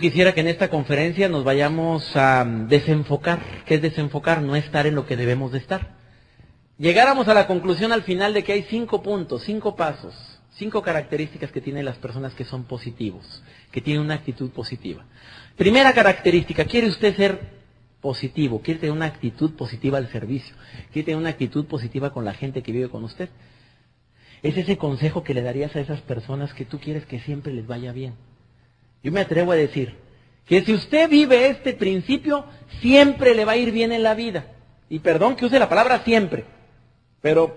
[0.00, 3.64] Quisiera que en esta conferencia nos vayamos a desenfocar.
[3.66, 4.40] ¿Qué es desenfocar?
[4.40, 5.96] No estar en lo que debemos de estar.
[6.78, 10.14] Llegáramos a la conclusión al final de que hay cinco puntos, cinco pasos,
[10.52, 15.04] cinco características que tienen las personas que son positivos, que tienen una actitud positiva.
[15.56, 17.38] Primera característica, ¿quiere usted ser
[18.00, 18.62] positivo?
[18.62, 20.56] ¿Quiere tener una actitud positiva al servicio?
[20.90, 23.28] ¿Quiere tener una actitud positiva con la gente que vive con usted?
[24.42, 27.66] Es ese consejo que le darías a esas personas que tú quieres que siempre les
[27.66, 28.14] vaya bien.
[29.02, 29.96] Yo me atrevo a decir
[30.46, 32.44] que si usted vive este principio,
[32.80, 34.46] siempre le va a ir bien en la vida.
[34.88, 36.44] Y perdón que use la palabra siempre,
[37.20, 37.56] pero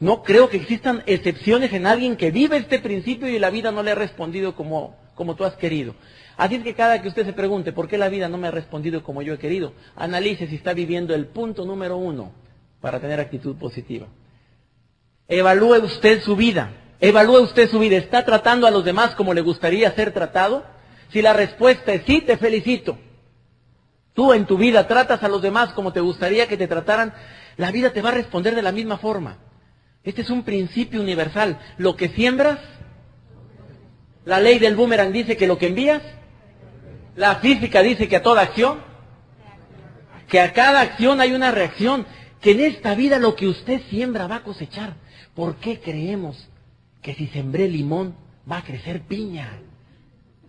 [0.00, 3.84] no creo que existan excepciones en alguien que vive este principio y la vida no
[3.84, 5.94] le ha respondido como, como tú has querido.
[6.36, 8.50] Así es que cada que usted se pregunte por qué la vida no me ha
[8.50, 12.32] respondido como yo he querido, analice si está viviendo el punto número uno
[12.80, 14.08] para tener actitud positiva.
[15.28, 16.72] Evalúe usted su vida.
[17.02, 17.96] Evalúe usted su vida.
[17.96, 20.64] ¿Está tratando a los demás como le gustaría ser tratado?
[21.12, 22.96] Si la respuesta es sí, te felicito.
[24.14, 27.12] Tú en tu vida tratas a los demás como te gustaría que te trataran,
[27.56, 29.38] la vida te va a responder de la misma forma.
[30.04, 31.58] Este es un principio universal.
[31.76, 32.60] Lo que siembras,
[34.24, 36.02] la ley del boomerang dice que lo que envías,
[37.16, 38.78] la física dice que a toda acción,
[40.28, 42.06] que a cada acción hay una reacción,
[42.40, 44.94] que en esta vida lo que usted siembra va a cosechar.
[45.34, 46.48] ¿Por qué creemos
[47.02, 48.14] que si sembré limón
[48.50, 49.60] va a crecer piña.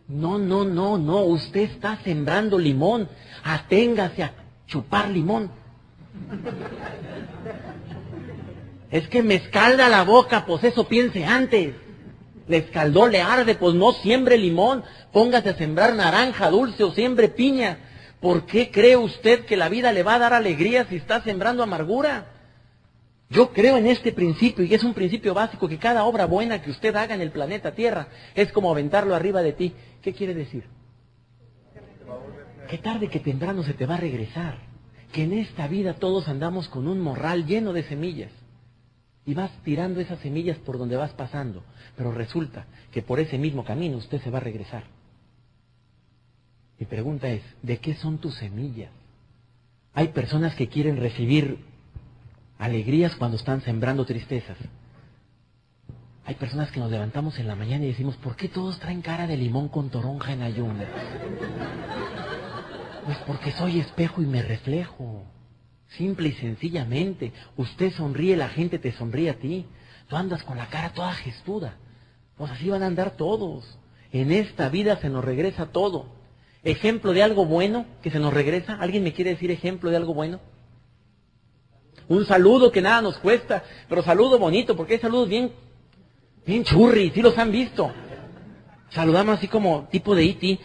[0.08, 3.10] No, no, no, no, usted está sembrando limón.
[3.44, 4.34] Aténgase a
[4.68, 5.50] chupar limón.
[8.92, 11.74] Es que me escalda la boca, pues eso piense antes.
[12.48, 14.84] Le escaldó, le arde, pues no siembre limón.
[15.12, 17.80] Póngase a sembrar naranja dulce o siembre piña.
[18.20, 21.64] ¿Por qué cree usted que la vida le va a dar alegría si está sembrando
[21.64, 22.33] amargura?
[23.34, 26.70] Yo creo en este principio y es un principio básico que cada obra buena que
[26.70, 29.74] usted haga en el planeta Tierra es como aventarlo arriba de ti.
[30.04, 30.66] ¿Qué quiere decir?
[32.70, 34.60] Que tarde que temprano se te va a regresar.
[35.12, 38.32] Que en esta vida todos andamos con un morral lleno de semillas.
[39.26, 41.64] Y vas tirando esas semillas por donde vas pasando.
[41.98, 44.84] Pero resulta que por ese mismo camino usted se va a regresar.
[46.78, 48.92] Mi pregunta es, ¿de qué son tus semillas?
[49.96, 51.73] Hay personas que quieren recibir
[52.64, 54.58] alegrías cuando están sembrando tristezas.
[56.26, 59.28] Hay personas que nos levantamos en la mañana y decimos, ¿por qué todos traen cara
[59.28, 60.88] de limón con toronja en ayunas?
[63.06, 65.24] Pues porque soy espejo y me reflejo.
[65.90, 67.34] Simple y sencillamente.
[67.58, 69.66] Usted sonríe, la gente te sonríe a ti.
[70.08, 71.76] Tú andas con la cara toda gestuda.
[72.38, 73.78] Pues así van a andar todos.
[74.14, 76.06] En esta vida se nos regresa todo.
[76.64, 78.78] Ejemplo de algo bueno que se nos regresa.
[78.80, 80.40] ¿Alguien me quiere decir ejemplo de algo bueno?
[82.08, 85.52] Un saludo que nada nos cuesta, pero saludo bonito, porque hay saludos bien,
[86.46, 87.92] bien churri, si los han visto.
[88.90, 90.60] Saludamos así como tipo de iti.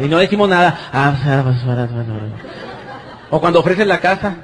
[0.00, 0.90] E y no decimos nada.
[3.30, 4.36] O cuando ofrecen la casa,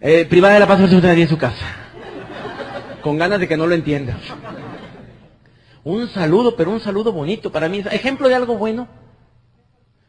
[0.00, 1.66] eh, privada de la paz en su casa.
[3.02, 4.18] Con ganas de que no lo entienda.
[5.84, 7.82] Un saludo, pero un saludo bonito para mí.
[7.90, 8.88] Ejemplo de algo bueno.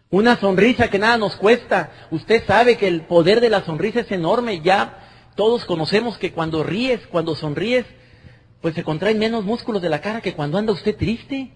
[0.10, 1.92] Una sonrisa que nada nos cuesta.
[2.12, 4.62] Usted sabe que el poder de la sonrisa es enorme.
[4.62, 5.00] Ya
[5.36, 7.86] todos conocemos que cuando ríes, cuando sonríes,
[8.62, 11.54] pues se contraen menos músculos de la cara que cuando anda usted triste.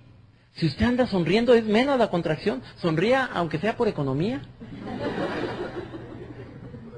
[0.55, 2.61] Si usted anda sonriendo es menos la contracción.
[2.81, 4.41] Sonría aunque sea por economía.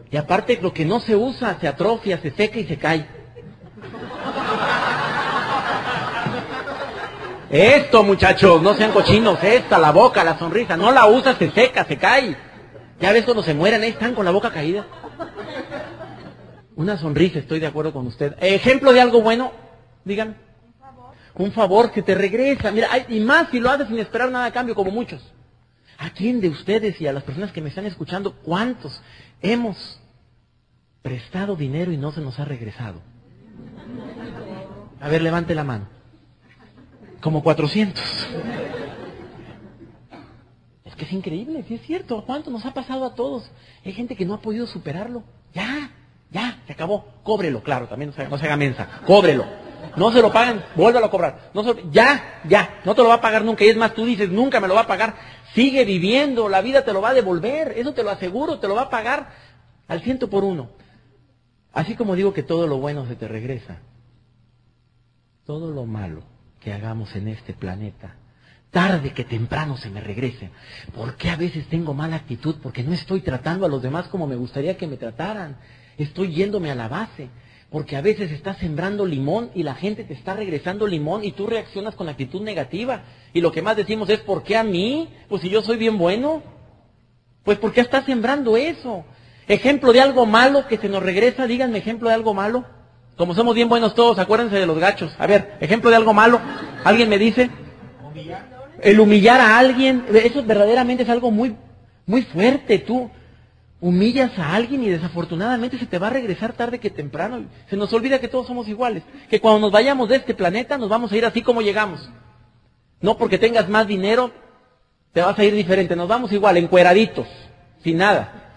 [0.09, 3.20] Y aparte lo que no se usa se atrofia, se seca y se cae.
[7.51, 11.83] Esto, muchachos, no sean cochinos, esta, la boca, la sonrisa, no la usas, se seca,
[11.83, 12.37] se cae.
[13.01, 14.87] Ya ves cuando se mueren, están con la boca caída.
[16.77, 18.35] Una sonrisa, estoy de acuerdo con usted.
[18.39, 19.51] Ejemplo de algo bueno,
[20.05, 20.35] díganme.
[21.33, 22.71] Un favor que te regresa.
[22.71, 25.21] Mira, y más si lo haces sin esperar nada a cambio, como muchos.
[25.97, 29.01] ¿A quién de ustedes y a las personas que me están escuchando, cuántos
[29.41, 29.99] hemos
[31.01, 33.01] prestado dinero y no se nos ha regresado?
[35.01, 36.00] A ver, levante la mano.
[37.21, 38.03] Como 400.
[40.83, 42.23] Es que es increíble, sí es cierto.
[42.25, 43.49] ¿Cuánto nos ha pasado a todos?
[43.85, 45.23] Hay gente que no ha podido superarlo.
[45.53, 45.91] Ya,
[46.31, 47.05] ya, se acabó.
[47.23, 49.01] Cóbrelo, claro, también no se, haga mensa.
[49.05, 49.45] Cóbrelo.
[49.95, 51.51] No se lo pagan, vuélvalo a cobrar.
[51.91, 53.63] Ya, ya, no te lo va a pagar nunca.
[53.63, 55.15] Y es más, tú dices, nunca me lo va a pagar.
[55.53, 57.73] Sigue viviendo, la vida te lo va a devolver.
[57.77, 59.31] Eso te lo aseguro, te lo va a pagar
[59.87, 60.69] al ciento por uno.
[61.73, 63.79] Así como digo que todo lo bueno se te regresa.
[65.45, 66.30] Todo lo malo
[66.61, 68.15] que hagamos en este planeta,
[68.69, 70.49] tarde que temprano se me regrese.
[70.95, 72.55] ¿Por qué a veces tengo mala actitud?
[72.61, 75.57] Porque no estoy tratando a los demás como me gustaría que me trataran.
[75.97, 77.29] Estoy yéndome a la base.
[77.69, 81.47] Porque a veces estás sembrando limón y la gente te está regresando limón y tú
[81.47, 83.03] reaccionas con actitud negativa.
[83.33, 85.09] Y lo que más decimos es, ¿por qué a mí?
[85.29, 86.43] Pues si yo soy bien bueno.
[87.43, 89.05] Pues ¿por qué estás sembrando eso?
[89.47, 92.65] Ejemplo de algo malo que se nos regresa, díganme ejemplo de algo malo.
[93.21, 95.13] Como somos bien buenos todos, acuérdense de los gachos.
[95.19, 96.41] A ver, ejemplo de algo malo.
[96.83, 97.51] ¿Alguien me dice?
[98.81, 101.55] El humillar a alguien, eso verdaderamente es algo muy,
[102.07, 102.79] muy fuerte.
[102.79, 103.11] Tú,
[103.79, 107.45] humillas a alguien y desafortunadamente se te va a regresar tarde que temprano.
[107.69, 110.89] Se nos olvida que todos somos iguales, que cuando nos vayamos de este planeta nos
[110.89, 112.09] vamos a ir así como llegamos.
[113.01, 114.31] No porque tengas más dinero,
[115.13, 117.27] te vas a ir diferente, nos vamos igual, encueraditos,
[117.83, 118.55] sin nada.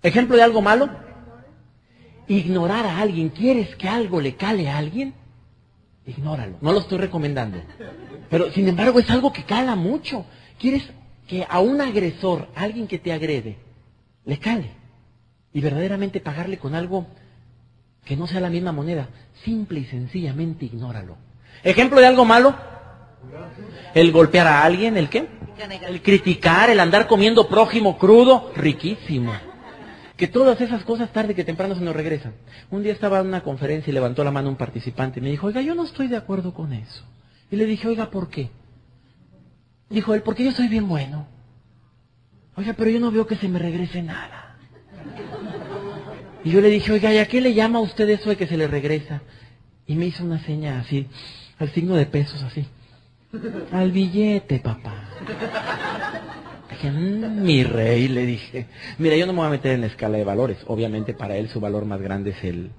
[0.00, 0.90] Ejemplo de algo malo,
[2.28, 3.30] ignorar a alguien.
[3.30, 5.14] ¿Quieres que algo le cale a alguien?
[6.06, 7.58] Ignóralo, no lo estoy recomendando.
[8.30, 10.24] Pero sin embargo es algo que cala mucho.
[10.58, 10.84] ¿Quieres
[11.26, 13.58] que a un agresor, alguien que te agrede,
[14.24, 14.70] le cale.
[15.52, 17.06] Y verdaderamente pagarle con algo
[18.04, 19.08] que no sea la misma moneda.
[19.44, 21.16] Simple y sencillamente ignóralo.
[21.64, 22.54] Ejemplo de algo malo.
[23.94, 25.26] El golpear a alguien, ¿el qué?
[25.88, 29.32] El criticar, el andar comiendo prójimo crudo, riquísimo.
[30.16, 32.32] Que todas esas cosas tarde que temprano se nos regresan.
[32.70, 35.46] Un día estaba en una conferencia y levantó la mano un participante y me dijo,
[35.46, 37.04] oiga, yo no estoy de acuerdo con eso.
[37.50, 38.50] Y le dije, oiga, ¿por qué?
[39.90, 41.26] Dijo él, porque yo soy bien bueno.
[42.56, 44.56] Oiga, pero yo no veo que se me regrese nada.
[46.42, 48.46] Y yo le dije, oiga, ¿y a qué le llama a usted eso de que
[48.46, 49.20] se le regresa?
[49.86, 51.06] Y me hizo una seña así,
[51.58, 52.66] al signo de pesos así.
[53.70, 55.10] Al billete, papá.
[56.82, 58.66] Mm, mi rey, le dije.
[58.98, 60.58] Mira, yo no me voy a meter en la escala de valores.
[60.66, 62.70] Obviamente para él su valor más grande es el,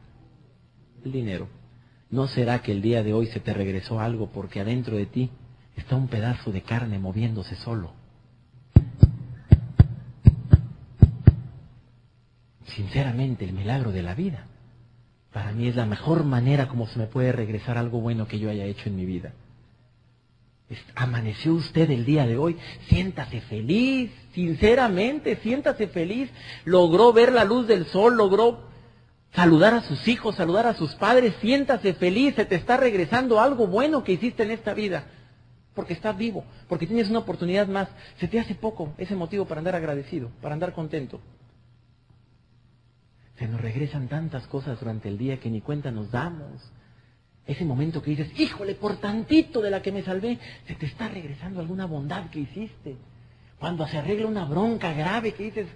[1.03, 1.47] el dinero.
[2.09, 5.29] ¿No será que el día de hoy se te regresó algo porque adentro de ti
[5.75, 7.93] está un pedazo de carne moviéndose solo?
[12.77, 14.45] sinceramente el milagro de la vida.
[15.33, 18.51] Para mí es la mejor manera como se me puede regresar algo bueno que yo
[18.51, 19.33] haya hecho en mi vida.
[20.95, 22.57] Amaneció usted el día de hoy,
[22.89, 26.29] siéntase feliz, sinceramente, siéntase feliz.
[26.65, 28.67] Logró ver la luz del sol, logró
[29.33, 33.67] saludar a sus hijos, saludar a sus padres, siéntase feliz, se te está regresando algo
[33.67, 35.05] bueno que hiciste en esta vida.
[35.73, 37.87] Porque estás vivo, porque tienes una oportunidad más.
[38.19, 41.21] Se te hace poco ese motivo para andar agradecido, para andar contento.
[43.37, 46.73] Se nos regresan tantas cosas durante el día que ni cuenta nos damos.
[47.47, 51.07] Ese momento que dices, híjole, por tantito de la que me salvé, se te está
[51.07, 52.97] regresando alguna bondad que hiciste.
[53.57, 55.67] Cuando se arregla una bronca grave que dices,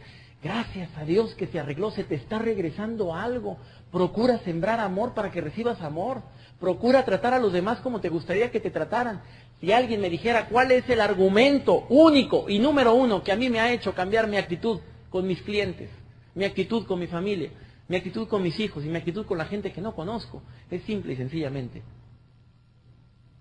[0.44, 3.58] gracias a Dios que se arregló, se te está regresando algo.
[3.90, 6.22] Procura sembrar amor para que recibas amor.
[6.60, 9.22] Procura tratar a los demás como te gustaría que te trataran.
[9.62, 13.50] Si alguien me dijera cuál es el argumento único y número uno que a mí
[13.50, 15.90] me ha hecho cambiar mi actitud con mis clientes,
[16.36, 17.50] mi actitud con mi familia,
[17.88, 20.42] mi actitud con mis hijos y mi actitud con la gente que no conozco.
[20.70, 21.82] Es simple y sencillamente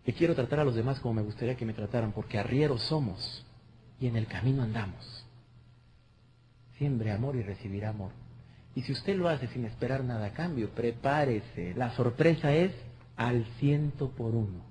[0.04, 3.44] que quiero tratar a los demás como me gustaría que me trataran, porque arrieros somos
[4.00, 5.26] y en el camino andamos.
[6.78, 8.12] Siembre amor y recibirá amor.
[8.74, 11.74] Y si usted lo hace sin esperar nada a cambio, prepárese.
[11.74, 12.72] La sorpresa es
[13.16, 14.69] al ciento por uno.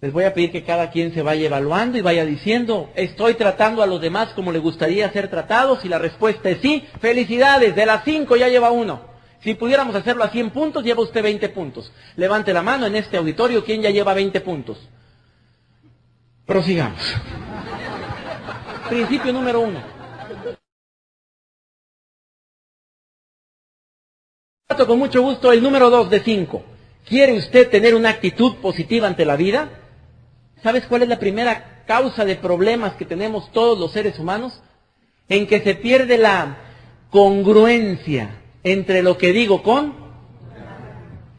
[0.00, 3.82] Les voy a pedir que cada quien se vaya evaluando y vaya diciendo, ¿estoy tratando
[3.82, 5.84] a los demás como le gustaría ser tratados?
[5.84, 9.00] Y la respuesta es sí, felicidades, de las cinco ya lleva uno.
[9.40, 11.92] Si pudiéramos hacerlo a 100 puntos, lleva usted 20 puntos.
[12.16, 14.78] Levante la mano en este auditorio, ¿quién ya lleva 20 puntos?
[16.46, 17.02] Prosigamos.
[18.88, 19.82] Principio número uno.
[24.86, 26.62] Con mucho gusto el número dos de cinco.
[27.04, 29.87] ¿Quiere usted tener una actitud positiva ante la vida?
[30.62, 34.60] ¿Sabes cuál es la primera causa de problemas que tenemos todos los seres humanos?
[35.28, 36.56] En que se pierde la
[37.10, 38.30] congruencia
[38.62, 40.08] entre lo que digo con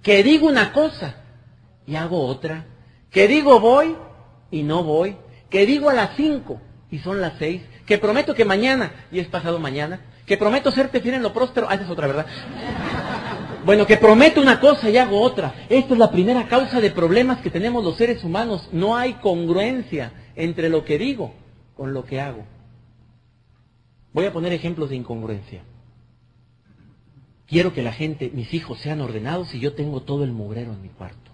[0.01, 1.15] que digo una cosa
[1.85, 2.65] y hago otra,
[3.11, 3.95] que digo voy
[4.51, 5.17] y no voy,
[5.49, 6.61] que digo a las cinco
[6.91, 11.01] y son las seis, que prometo que mañana y es pasado mañana, que prometo serte
[11.01, 12.25] fiel en lo próspero, ah, esa es otra verdad.
[13.65, 15.65] Bueno, que prometo una cosa y hago otra.
[15.69, 18.69] Esta es la primera causa de problemas que tenemos los seres humanos.
[18.71, 21.33] No hay congruencia entre lo que digo
[21.75, 22.45] con lo que hago.
[24.13, 25.61] Voy a poner ejemplos de incongruencia.
[27.47, 30.81] Quiero que la gente, mis hijos sean ordenados y yo tengo todo el mugrero en
[30.81, 31.31] mi cuarto.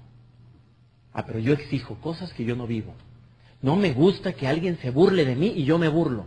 [1.13, 2.93] Ah, pero yo exijo cosas que yo no vivo.
[3.61, 6.25] No me gusta que alguien se burle de mí y yo me burlo.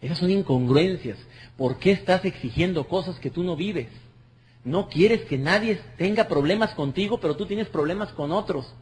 [0.00, 1.18] Esas son incongruencias.
[1.56, 3.88] ¿Por qué estás exigiendo cosas que tú no vives?
[4.68, 8.74] No quieres que nadie tenga problemas contigo, pero tú tienes problemas con otros.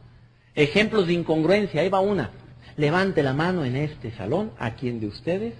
[0.55, 2.31] Ejemplos de incongruencia, ahí va una.
[2.75, 5.53] Levante la mano en este salón a quien de ustedes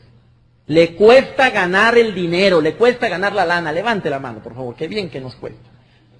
[0.68, 3.72] le cuesta ganar el dinero, le cuesta ganar la lana.
[3.72, 5.70] Levante la mano, por favor, qué bien que nos cuesta.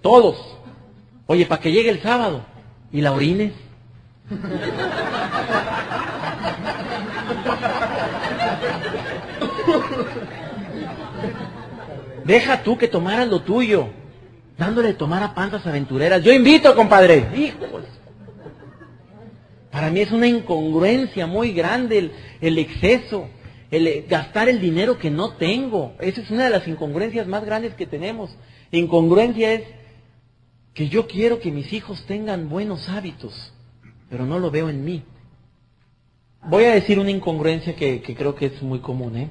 [0.02, 0.58] Todos.
[1.28, 2.46] Oye, para que llegue el sábado
[2.92, 3.54] y la orines.
[12.28, 13.88] Deja tú que tomaras lo tuyo,
[14.58, 16.22] dándole tomar a panzas aventureras.
[16.22, 17.26] Yo invito, compadre.
[17.34, 17.86] Hijos.
[19.72, 23.30] Para mí es una incongruencia muy grande el, exceso,
[23.72, 25.94] el gastar el dinero que no tengo.
[26.02, 28.36] Esa es una de las incongruencias más grandes que tenemos.
[28.72, 29.64] Incongruencia es
[30.74, 33.54] que yo quiero que mis hijos tengan buenos hábitos,
[34.10, 35.04] pero no lo veo en mí.
[36.44, 39.30] Voy a decir una incongruencia que, que creo que es muy común, ¿eh?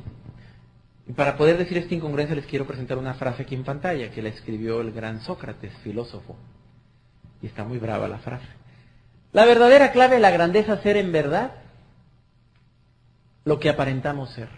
[1.08, 4.22] Y para poder decir esta incongruencia les quiero presentar una frase aquí en pantalla que
[4.22, 6.36] la escribió el gran Sócrates, filósofo.
[7.40, 8.46] Y está muy brava la frase.
[9.32, 11.52] La verdadera clave de la grandeza es ser en verdad
[13.44, 14.48] lo que aparentamos ser.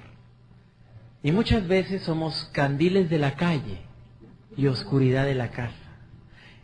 [1.22, 3.80] Y muchas veces somos candiles de la calle
[4.56, 5.74] y oscuridad de la casa.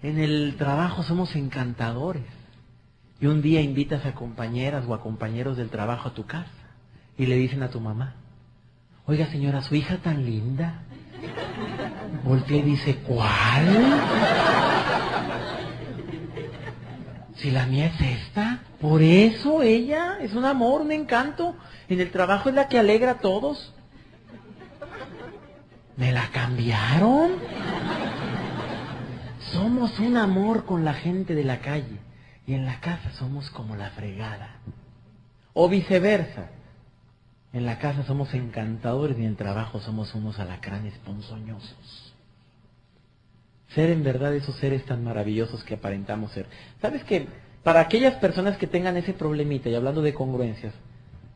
[0.02, 2.24] En el trabajo somos encantadores.
[3.20, 6.50] Y un día invitas a compañeras o a compañeros del trabajo a tu casa
[7.18, 8.16] y le dicen a tu mamá,
[9.06, 10.80] Oiga, señora, su hija tan linda.
[12.24, 14.00] Voltea y dice, ¿cuál?
[17.36, 21.54] Si la mía es esta, por eso ella es un amor, un encanto.
[21.90, 23.74] En el trabajo es la que alegra a todos.
[25.98, 27.32] ¿Me la cambiaron?
[29.52, 31.98] Somos un amor con la gente de la calle
[32.46, 34.56] y en la casa somos como la fregada.
[35.52, 36.48] O viceversa.
[37.54, 42.12] En la casa somos encantadores y en el trabajo somos unos alacranes ponzoñosos.
[43.68, 46.46] Ser en verdad esos seres tan maravillosos que aparentamos ser.
[46.82, 47.28] ¿Sabes qué?
[47.62, 50.74] Para aquellas personas que tengan ese problemita, y hablando de congruencias,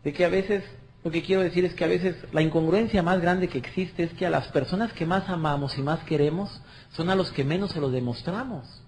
[0.02, 0.64] de que a veces,
[1.04, 4.12] lo que quiero decir es que a veces la incongruencia más grande que existe es
[4.14, 6.60] que a las personas que más amamos y más queremos
[6.90, 8.82] son a los que menos se los demostramos.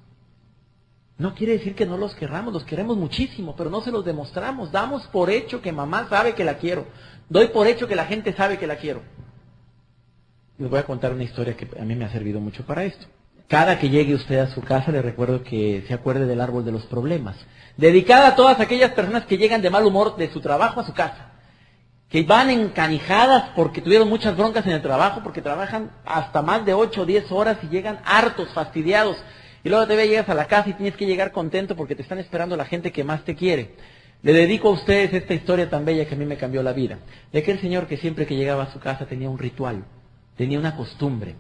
[1.17, 4.73] No quiere decir que no los querramos, los queremos muchísimo, pero no se los demostramos.
[4.73, 6.87] Damos por hecho que mamá sabe que la quiero.
[7.31, 9.01] Doy por hecho que la gente sabe que la quiero.
[10.59, 13.07] Les voy a contar una historia que a mí me ha servido mucho para esto.
[13.49, 16.73] Cada que llegue usted a su casa le recuerdo que se acuerde del árbol de
[16.73, 17.37] los problemas.
[17.77, 20.93] Dedicada a todas aquellas personas que llegan de mal humor de su trabajo a su
[20.93, 21.31] casa.
[22.09, 26.75] Que van encanijadas porque tuvieron muchas broncas en el trabajo, porque trabajan hasta más de
[26.75, 29.17] 8 o 10 horas y llegan hartos, fastidiados
[29.63, 32.19] y luego te llegas a la casa y tienes que llegar contento porque te están
[32.19, 33.77] esperando la gente que más te quiere.
[34.23, 36.99] Le dedico a ustedes esta historia tan bella que a mí me cambió la vida.
[37.33, 39.85] De aquel señor que siempre que llegaba a su casa tenía un ritual,
[40.37, 41.37] tenía una costumbre.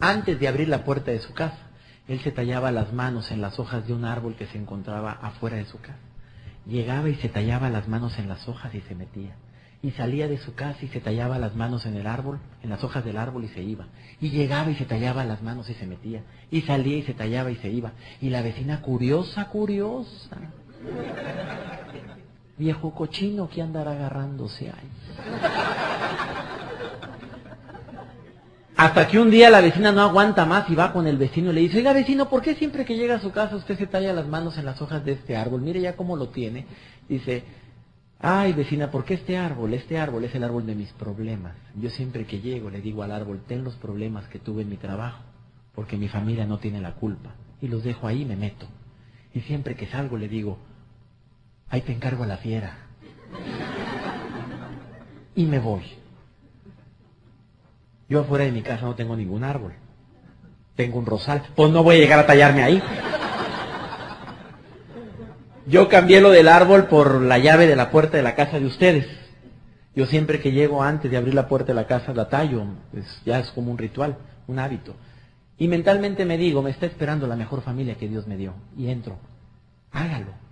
[0.00, 1.68] Antes de abrir la puerta de su casa,
[2.06, 5.56] él se tallaba las manos en las hojas de un árbol que se encontraba afuera
[5.56, 5.98] de su casa.
[6.66, 9.36] Llegaba y se tallaba las manos en las hojas y se metía
[9.82, 12.82] y salía de su casa y se tallaba las manos en el árbol, en las
[12.82, 13.86] hojas del árbol y se iba.
[14.20, 16.22] Y llegaba y se tallaba las manos y se metía.
[16.50, 17.92] Y salía y se tallaba y se iba.
[18.20, 20.36] Y la vecina curiosa, curiosa.
[22.56, 24.90] Viejo cochino que andará agarrándose ahí.
[28.76, 31.54] Hasta que un día la vecina no aguanta más y va con el vecino y
[31.54, 34.12] le dice, oiga vecino, ¿por qué siempre que llega a su casa usted se talla
[34.12, 35.62] las manos en las hojas de este árbol?
[35.62, 36.66] Mire ya cómo lo tiene.
[37.08, 37.44] Dice,
[38.20, 39.74] Ay, vecina, ¿por qué este árbol?
[39.74, 41.54] Este árbol es el árbol de mis problemas.
[41.80, 44.76] Yo siempre que llego le digo al árbol, ten los problemas que tuve en mi
[44.76, 45.22] trabajo,
[45.72, 47.34] porque mi familia no tiene la culpa.
[47.62, 48.66] Y los dejo ahí, me meto.
[49.34, 50.58] Y siempre que salgo le digo,
[51.70, 52.76] ahí te encargo a la fiera.
[55.34, 55.82] Y me voy.
[58.08, 59.72] Yo afuera de mi casa no tengo ningún árbol.
[60.76, 61.42] Tengo un rosal.
[61.54, 62.82] Pues no voy a llegar a tallarme ahí.
[65.66, 68.64] Yo cambié lo del árbol por la llave de la puerta de la casa de
[68.64, 69.06] ustedes.
[69.94, 72.64] Yo siempre que llego antes de abrir la puerta de la casa la tallo,
[73.26, 74.94] ya es como un ritual, un hábito.
[75.58, 78.54] Y mentalmente me digo, me está esperando la mejor familia que Dios me dio.
[78.76, 79.18] Y entro,
[79.92, 80.47] hágalo.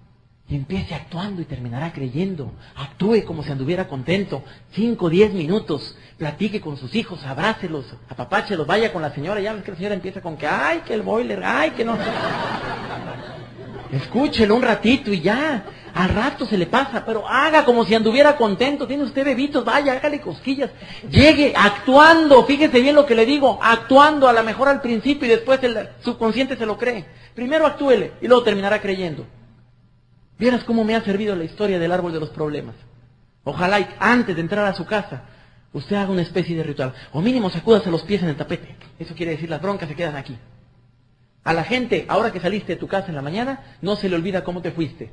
[0.49, 2.53] Y empiece actuando y terminará creyendo.
[2.77, 4.45] Actúe como si anduviera contento.
[4.73, 5.97] Cinco, diez minutos.
[6.19, 9.41] Platique con sus hijos, abrácelos, apapáchelos, vaya con la señora.
[9.41, 11.99] Ya ves que la señora empieza con que, ay, que el boiler, ay, que no.
[13.91, 15.65] Escúchelo un ratito y ya.
[15.95, 18.87] Al rato se le pasa, pero haga como si anduviera contento.
[18.87, 20.71] Tiene usted bebitos, vaya, hágale cosquillas.
[21.11, 25.31] Llegue actuando, fíjese bien lo que le digo, actuando a lo mejor al principio y
[25.31, 27.05] después el subconsciente se lo cree.
[27.35, 29.27] Primero actúele y luego terminará creyendo.
[30.39, 32.75] Vieras cómo me ha servido la historia del árbol de los problemas.
[33.45, 35.25] Ojalá antes de entrar a su casa
[35.73, 36.95] usted haga una especie de ritual.
[37.13, 38.77] O mínimo sacúdase los pies en el tapete.
[38.99, 40.37] Eso quiere decir las broncas se quedan aquí.
[41.45, 44.17] A la gente, ahora que saliste de tu casa en la mañana, no se le
[44.17, 45.11] olvida cómo te fuiste.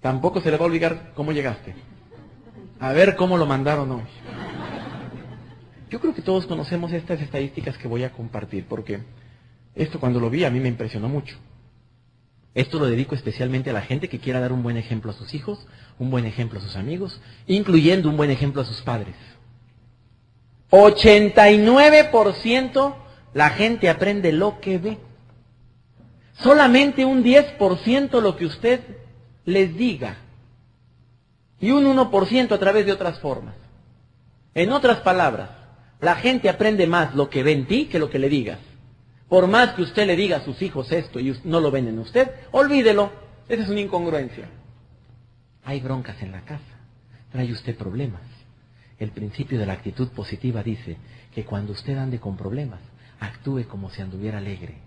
[0.00, 1.74] Tampoco se le va a olvidar cómo llegaste.
[2.80, 4.02] A ver cómo lo mandaron hoy.
[5.88, 9.00] Yo creo que todos conocemos estas estadísticas que voy a compartir, porque
[9.74, 11.36] esto cuando lo vi a mí me impresionó mucho.
[12.54, 15.32] Esto lo dedico especialmente a la gente que quiera dar un buen ejemplo a sus
[15.32, 15.66] hijos,
[15.98, 19.14] un buen ejemplo a sus amigos, incluyendo un buen ejemplo a sus padres.
[20.70, 22.94] 89%
[23.34, 24.98] la gente aprende lo que ve.
[26.34, 28.80] Solamente un 10% lo que usted
[29.44, 30.16] les diga.
[31.60, 33.54] Y un 1% a través de otras formas.
[34.54, 35.50] En otras palabras,
[36.00, 38.58] la gente aprende más lo que ve en ti que lo que le digas.
[39.32, 41.98] Por más que usted le diga a sus hijos esto y no lo ven en
[41.98, 43.10] usted, olvídelo.
[43.48, 44.46] Esa es una incongruencia.
[45.64, 46.76] Hay broncas en la casa.
[47.30, 48.20] Trae usted problemas.
[48.98, 50.98] El principio de la actitud positiva dice
[51.34, 52.80] que cuando usted ande con problemas,
[53.20, 54.82] actúe como si anduviera alegre.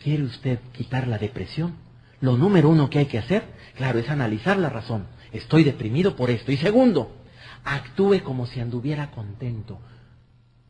[0.00, 1.74] ¿Quiere usted quitar la depresión?
[2.20, 3.42] Lo número uno que hay que hacer,
[3.74, 5.08] claro, es analizar la razón.
[5.32, 6.52] Estoy deprimido por esto.
[6.52, 7.16] Y segundo,
[7.64, 9.80] actúe como si anduviera contento.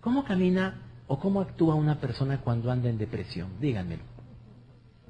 [0.00, 3.48] ¿Cómo camina ¿O cómo actúa una persona cuando anda en depresión?
[3.60, 4.04] Díganmelo.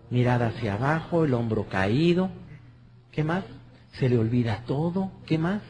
[0.08, 2.30] Mirada hacia abajo, el hombro caído.
[3.12, 3.44] ¿Qué más?
[3.98, 5.12] Se le olvida todo.
[5.26, 5.60] ¿Qué más?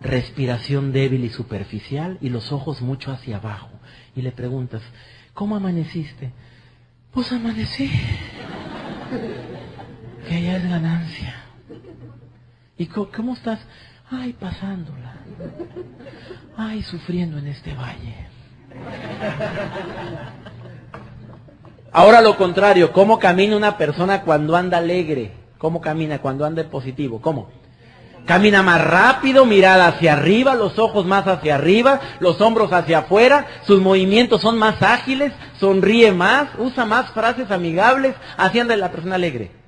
[0.00, 3.70] Respiración débil y superficial y los ojos mucho hacia abajo.
[4.16, 4.82] Y le preguntas,
[5.34, 6.32] ¿cómo amaneciste?
[7.12, 7.88] Pues amanecí.
[10.28, 11.44] Que ya es ganancia.
[12.76, 13.60] ¿Y cómo estás?
[14.10, 15.14] Ay, pasándola.
[16.56, 18.39] Ay, sufriendo en este valle.
[21.92, 25.32] Ahora lo contrario, ¿cómo camina una persona cuando anda alegre?
[25.58, 27.20] ¿Cómo camina cuando anda positivo?
[27.20, 27.50] ¿Cómo?
[28.26, 33.46] Camina más rápido, mirada hacia arriba, los ojos más hacia arriba, los hombros hacia afuera,
[33.66, 39.16] sus movimientos son más ágiles, sonríe más, usa más frases amigables, así anda la persona
[39.16, 39.59] alegre.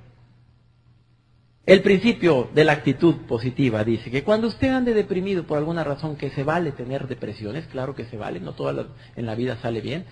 [1.65, 6.17] El principio de la actitud positiva dice que cuando usted ande deprimido por alguna razón,
[6.17, 9.79] que se vale tener depresiones, claro que se vale, no toda en la vida sale
[9.79, 10.03] bien,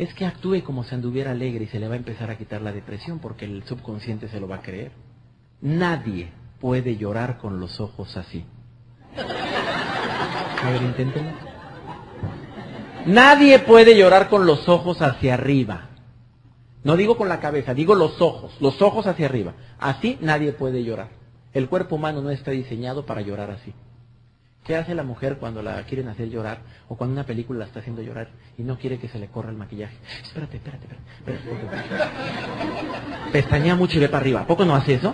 [0.00, 2.60] es que actúe como si anduviera alegre y se le va a empezar a quitar
[2.60, 4.90] la depresión porque el subconsciente se lo va a creer.
[5.60, 8.44] Nadie puede llorar con los ojos así.
[9.16, 10.80] A ver.
[13.06, 15.85] Nadie puede llorar con los ojos hacia arriba.
[16.86, 19.54] No digo con la cabeza, digo los ojos, los ojos hacia arriba.
[19.80, 21.08] Así nadie puede llorar.
[21.52, 23.74] El cuerpo humano no está diseñado para llorar así.
[24.62, 27.80] ¿Qué hace la mujer cuando la quieren hacer llorar o cuando una película la está
[27.80, 29.96] haciendo llorar y no quiere que se le corra el maquillaje?
[30.22, 30.86] Espérate, espérate,
[31.26, 31.44] espérate.
[33.32, 34.42] Pestañea mucho y ve para arriba.
[34.42, 35.12] ¿A poco no hace eso?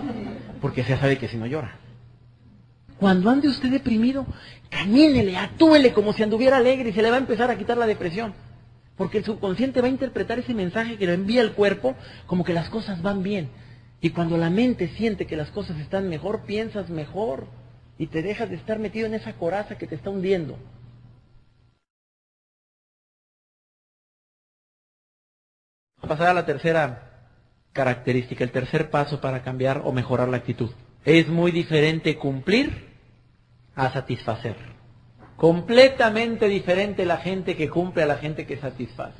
[0.60, 1.78] Porque ya sabe que si no llora.
[3.00, 4.26] Cuando ande usted deprimido,
[4.68, 7.86] camínele, atúele como si anduviera alegre y se le va a empezar a quitar la
[7.86, 8.34] depresión.
[8.96, 12.52] Porque el subconsciente va a interpretar ese mensaje que lo envía el cuerpo como que
[12.52, 13.48] las cosas van bien.
[14.00, 17.46] Y cuando la mente siente que las cosas están mejor, piensas mejor
[17.98, 20.58] y te dejas de estar metido en esa coraza que te está hundiendo.
[26.12, 27.08] pasar a la tercera
[27.72, 30.70] característica, el tercer paso para cambiar o mejorar la actitud.
[31.06, 32.90] Es muy diferente cumplir
[33.74, 34.56] a satisfacer.
[35.36, 39.18] Completamente diferente la gente que cumple a la gente que satisface.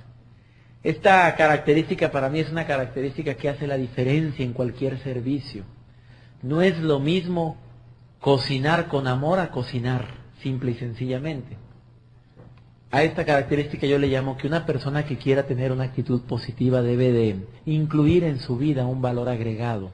[0.83, 5.65] Esta característica para mí es una característica que hace la diferencia en cualquier servicio.
[6.43, 7.57] No es lo mismo
[8.21, 10.07] cocinar con amor a cocinar,
[10.43, 11.57] simple y sencillamente.
[12.91, 16.83] A esta característica yo le llamo que una persona que quiera tener una actitud positiva
[16.83, 19.93] debe de incluir en su vida un valor agregado.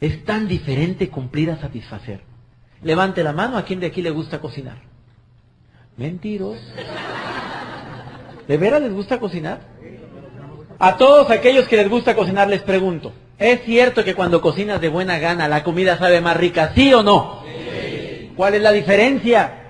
[0.00, 2.22] Es tan diferente cumplir a satisfacer.
[2.82, 4.82] Levante la mano a quien de aquí le gusta cocinar.
[5.96, 6.58] Mentiros.
[8.46, 9.60] ¿De veras les gusta cocinar?
[10.78, 14.90] A todos aquellos que les gusta cocinar les pregunto, ¿es cierto que cuando cocinas de
[14.90, 17.42] buena gana la comida sabe más rica, sí o no?
[18.36, 19.62] ¿Cuál es la diferencia?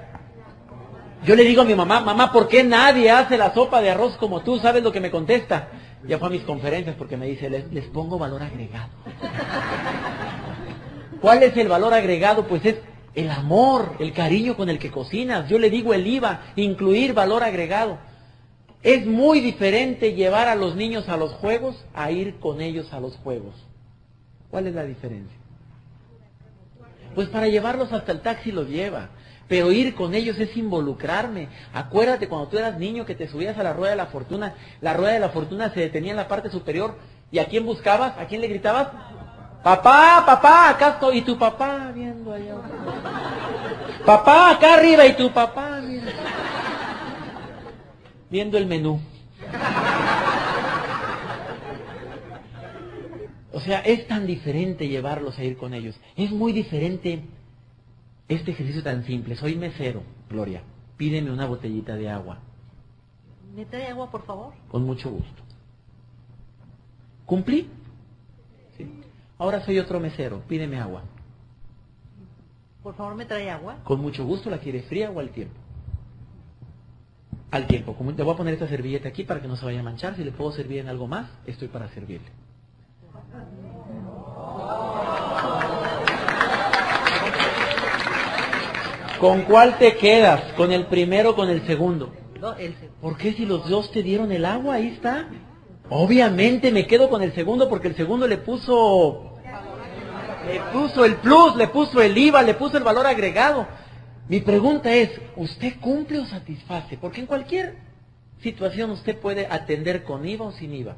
[1.24, 4.16] Yo le digo a mi mamá, mamá, ¿por qué nadie hace la sopa de arroz
[4.16, 4.58] como tú?
[4.58, 5.68] ¿Sabes lo que me contesta?
[6.06, 8.90] Ya fue a mis conferencias porque me dice, les, les pongo valor agregado.
[11.20, 12.46] ¿Cuál es el valor agregado?
[12.46, 12.76] Pues es
[13.16, 15.48] el amor, el cariño con el que cocinas.
[15.48, 17.98] Yo le digo el IVA, incluir valor agregado.
[18.82, 23.00] Es muy diferente llevar a los niños a los juegos a ir con ellos a
[23.00, 23.54] los juegos.
[24.50, 25.36] ¿Cuál es la diferencia?
[27.14, 29.08] Pues para llevarlos hasta el taxi los lleva.
[29.48, 31.48] Pero ir con ellos es involucrarme.
[31.72, 34.54] Acuérdate cuando tú eras niño que te subías a la rueda de la fortuna.
[34.82, 36.98] La rueda de la fortuna se detenía en la parte superior.
[37.30, 38.18] ¿Y a quién buscabas?
[38.18, 38.88] ¿A quién le gritabas?
[39.62, 41.18] Papá, papá, acá estoy.
[41.18, 42.54] Y tu papá viendo allá.
[44.04, 45.06] Papá, acá arriba.
[45.06, 46.12] Y tu papá mira.
[48.30, 49.00] viendo el menú.
[53.52, 55.98] O sea, es tan diferente llevarlos a ir con ellos.
[56.14, 57.22] Es muy diferente
[58.28, 59.34] este ejercicio tan simple.
[59.34, 60.62] Soy mesero, Gloria.
[60.96, 62.38] Pídeme una botellita de agua.
[63.54, 64.52] ¿Me trae agua, por favor?
[64.70, 65.42] Con mucho gusto.
[67.24, 67.68] ¿Cumplí?
[69.38, 70.42] Ahora soy otro mesero.
[70.48, 71.02] Pídeme agua.
[72.82, 73.78] Por favor, ¿me trae agua?
[73.84, 74.48] Con mucho gusto.
[74.48, 75.54] ¿La quiere fría o al tiempo?
[77.50, 77.94] Al tiempo.
[77.94, 80.16] Como le voy a poner esta servilleta aquí para que no se vaya a manchar.
[80.16, 82.30] Si le puedo servir en algo más, estoy para servirle.
[89.20, 90.52] ¿Con cuál te quedas?
[90.52, 92.12] ¿Con el primero o con el segundo?
[92.40, 93.00] No, el segundo.
[93.00, 94.74] ¿Por qué si los dos te dieron el agua?
[94.76, 95.28] Ahí está.
[95.88, 99.32] Obviamente me quedo con el segundo porque el segundo le puso...
[100.46, 103.66] Le puso el plus, le puso el IVA, le puso el valor agregado.
[104.28, 106.96] Mi pregunta es, ¿usted cumple o satisface?
[106.98, 107.76] Porque en cualquier
[108.42, 110.96] situación usted puede atender con IVA o sin IVA.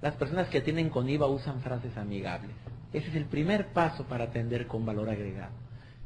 [0.00, 2.54] Las personas que atienden con IVA usan frases amigables.
[2.92, 5.52] Ese es el primer paso para atender con valor agregado.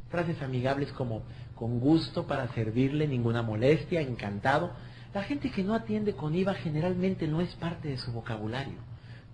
[0.09, 1.23] Frases amigables como
[1.55, 4.73] con gusto para servirle, ninguna molestia, encantado.
[5.19, 8.77] La gente que no atiende con IVA generalmente no es parte de su vocabulario.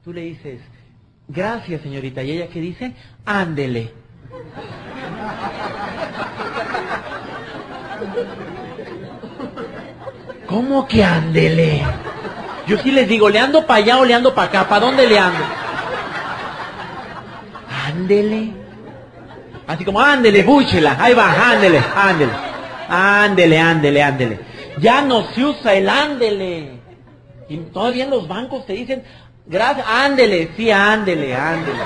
[0.03, 0.59] Tú le dices,
[1.29, 2.95] gracias señorita, y ella que dice,
[3.27, 3.93] ándele.
[10.49, 11.85] ¿Cómo que ándele?
[12.67, 14.67] Yo sí les digo, ¿le ando para allá o le ando para acá?
[14.67, 15.45] ¿Para dónde le ando?
[17.89, 18.53] Ándele.
[19.67, 20.97] Así como, ándele, búchela.
[20.99, 22.33] Ahí va, ándele, ándele.
[22.89, 24.54] Ándele, ándele, ándele.
[24.81, 26.81] Ya no se usa el ándele.
[27.49, 29.03] Y todavía en los bancos te dicen,
[29.47, 31.79] gracias, ándele, sí, ándele, ándele.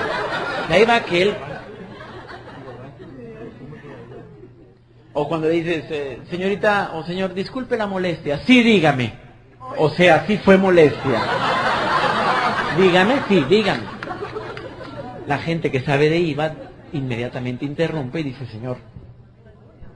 [0.69, 1.35] Y ahí va aquel.
[5.13, 8.39] O cuando dices, eh, señorita o señor, disculpe la molestia.
[8.45, 9.13] Sí, dígame.
[9.77, 11.21] O sea, sí fue molestia.
[12.77, 13.83] Dígame, sí, dígame.
[15.27, 16.53] La gente que sabe de IVA
[16.93, 18.77] inmediatamente interrumpe y dice, señor,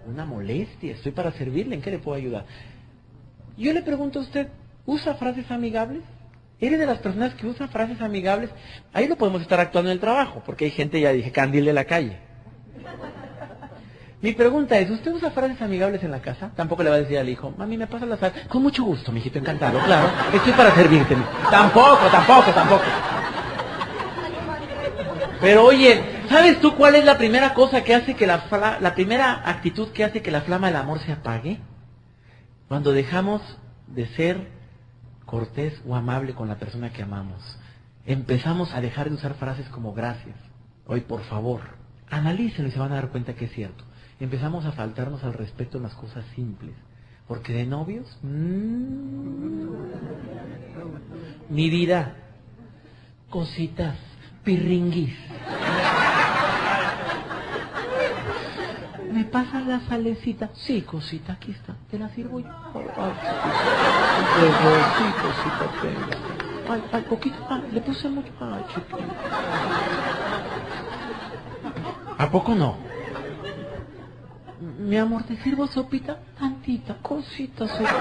[0.05, 2.45] una molestia, estoy para servirle, ¿en qué le puedo ayudar?
[3.57, 4.47] Yo le pregunto a usted,
[4.85, 6.01] ¿usa frases amigables?
[6.59, 8.49] ¿Eres de las personas que usan frases amigables?
[8.93, 11.73] Ahí no podemos estar actuando en el trabajo, porque hay gente, ya dije, candil de
[11.73, 12.17] la calle.
[14.21, 16.51] Mi pregunta es, ¿usted usa frases amigables en la casa?
[16.55, 18.31] Tampoco le va a decir al hijo, mami, ¿me pasa la sal?
[18.47, 20.09] Con mucho gusto, mijito, encantado, claro.
[20.33, 21.15] Estoy para servirte.
[21.51, 22.83] Tampoco, tampoco, tampoco.
[25.41, 28.45] Pero oye, ¿sabes tú cuál es la primera cosa que hace que la,
[28.79, 31.59] la primera actitud que hace que la flama del amor se apague?
[32.73, 33.39] Cuando dejamos
[33.85, 34.47] de ser
[35.27, 37.39] cortés o amable con la persona que amamos.
[38.03, 40.35] Empezamos a dejar de usar frases como gracias.
[40.87, 41.61] Hoy, por favor,
[42.09, 43.83] analícenlo y se van a dar cuenta que es cierto.
[44.19, 46.73] Empezamos a faltarnos al respeto en las cosas simples.
[47.27, 49.67] Porque de novios, mm,
[51.51, 52.15] mi vida,
[53.29, 53.99] cositas,
[54.43, 55.15] pirringuis.
[59.23, 60.49] ¿Me pasas la salecita?
[60.53, 61.75] Sí, cosita, aquí está.
[61.89, 62.47] ¿Te la sirvo yo?
[62.97, 63.13] Ay.
[64.97, 66.17] Sí, cosita, tenga.
[66.73, 67.37] Ay, ay, poquito.
[67.49, 68.29] Ah, le puse mucho.
[68.41, 68.97] Ay, chiquita.
[72.17, 72.75] ¿A poco no?
[74.79, 76.19] Mi amor, ¿te sirvo sopita?
[76.37, 77.91] Tantita, cosita, sopita.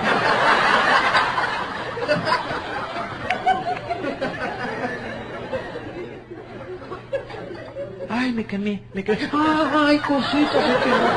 [8.22, 9.28] Ay, me quemé, me quemé.
[9.32, 11.08] Ay, cosita, se quemó.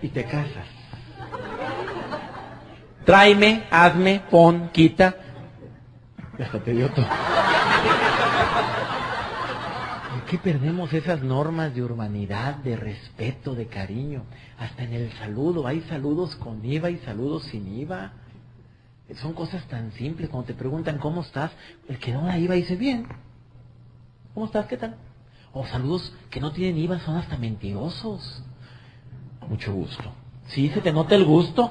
[0.00, 0.66] Y te casas.
[3.04, 5.16] Tráeme, hazme, pon, quita.
[6.38, 7.06] Y hasta te dio todo.
[10.14, 14.24] ¿Por qué perdemos esas normas de urbanidad, de respeto, de cariño?
[14.58, 15.66] Hasta en el saludo.
[15.66, 18.12] Hay saludos con IVA y saludos sin IVA.
[19.14, 20.28] Son cosas tan simples.
[20.28, 21.52] Cuando te preguntan cómo estás,
[21.88, 23.06] el que no da IVA dice bien.
[24.34, 24.66] ¿Cómo estás?
[24.66, 24.96] ¿Qué tal?
[25.52, 28.42] O saludos que no tienen IVA son hasta mentirosos.
[29.48, 30.12] Mucho gusto.
[30.48, 31.70] Sí, se te nota el gusto.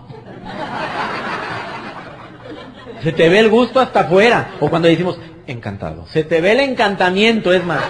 [3.03, 4.55] Se te ve el gusto hasta afuera.
[4.61, 6.07] O cuando decimos, encantado.
[6.07, 7.83] Se te ve el encantamiento, es más.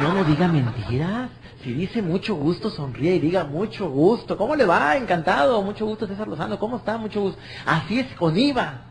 [0.00, 1.30] No, no diga mentiras.
[1.64, 4.36] Si dice mucho gusto, sonríe y diga mucho gusto.
[4.36, 4.98] ¿Cómo le va?
[4.98, 5.62] Encantado.
[5.62, 6.58] Mucho gusto, César Lozano.
[6.58, 6.98] ¿Cómo está?
[6.98, 7.40] Mucho gusto.
[7.64, 8.82] Así es con IVA.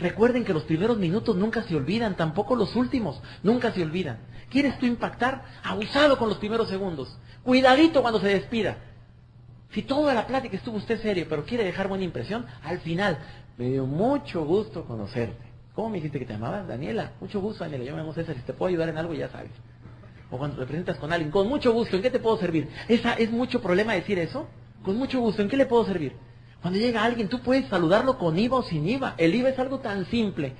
[0.00, 4.18] Recuerden que los primeros minutos nunca se olvidan, tampoco los últimos, nunca se olvidan.
[4.50, 5.44] ¿Quieres tú impactar?
[5.62, 7.16] Abusado con los primeros segundos.
[7.44, 8.76] Cuidadito cuando se despida.
[9.70, 13.18] Si toda la plática estuvo usted serio, pero quiere dejar buena impresión, al final,
[13.56, 15.46] me dio mucho gusto conocerte.
[15.74, 16.66] ¿Cómo me dijiste que te llamabas?
[16.66, 17.12] Daniela.
[17.20, 17.84] Mucho gusto, Daniela.
[17.84, 18.34] Yo me llamo César.
[18.34, 19.52] Si te puedo ayudar en algo, ya sabes.
[20.30, 22.68] O cuando te presentas con alguien, con mucho gusto, ¿en qué te puedo servir?
[22.88, 24.48] ¿Esa es mucho problema decir eso?
[24.82, 26.12] Con mucho gusto, ¿en qué le puedo servir?
[26.60, 29.14] Cuando llega alguien, tú puedes saludarlo con IVA o sin IVA.
[29.18, 30.54] El IVA es algo tan simple.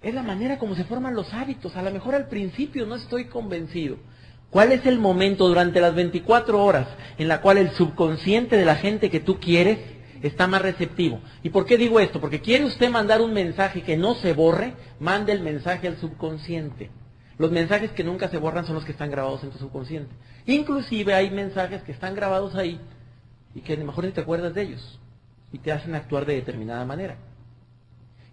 [0.00, 1.76] Es la manera como se forman los hábitos.
[1.76, 3.96] A lo mejor al principio no estoy convencido.
[4.50, 6.86] ¿Cuál es el momento durante las 24 horas
[7.18, 9.78] en la cual el subconsciente de la gente que tú quieres
[10.22, 11.20] está más receptivo?
[11.42, 12.20] ¿Y por qué digo esto?
[12.20, 16.90] Porque quiere usted mandar un mensaje que no se borre, mande el mensaje al subconsciente.
[17.38, 20.14] Los mensajes que nunca se borran son los que están grabados en tu subconsciente.
[20.46, 22.80] Inclusive hay mensajes que están grabados ahí
[23.54, 25.00] y que a lo mejor ni te acuerdas de ellos
[25.52, 27.16] y te hacen actuar de determinada manera.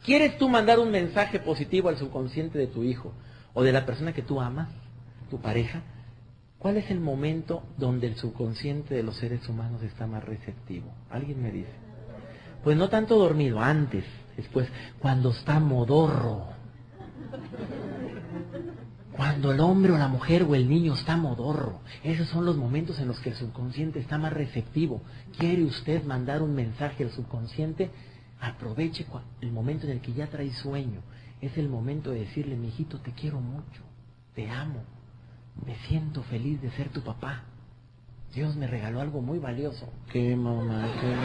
[0.04, 3.14] ¿Quieres tú mandar un mensaje positivo al subconsciente de tu hijo
[3.54, 4.70] o de la persona que tú amas,
[5.30, 5.82] tu pareja?
[6.58, 10.94] ¿Cuál es el momento donde el subconsciente de los seres humanos está más receptivo?
[11.10, 11.72] ¿Alguien me dice?
[12.64, 14.06] Pues no tanto dormido, antes,
[14.38, 14.68] después,
[15.00, 16.46] cuando está modorro.
[19.16, 23.00] Cuando el hombre o la mujer o el niño está modorro, esos son los momentos
[23.00, 25.02] en los que el subconsciente está más receptivo.
[25.38, 27.92] ¿Quiere usted mandar un mensaje al subconsciente?
[28.40, 29.06] Aproveche
[29.42, 31.02] el momento en el que ya trae sueño.
[31.42, 33.82] Es el momento de decirle, mi hijito, te quiero mucho,
[34.36, 34.84] te amo,
[35.66, 37.44] me siento feliz de ser tu papá.
[38.34, 39.90] Dios me regaló algo muy valioso.
[40.10, 40.88] ¿Qué mamá?
[41.02, 41.16] ¿Qué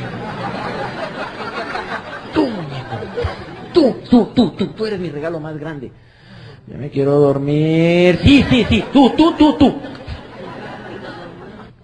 [2.35, 2.96] Tú, muñeco.
[3.72, 5.92] Tú, tú, tú, tú, tú eres mi regalo más grande.
[6.69, 8.19] Ya me quiero dormir.
[8.23, 8.85] Sí, sí, sí.
[8.93, 9.75] Tú, tú, tú, tú.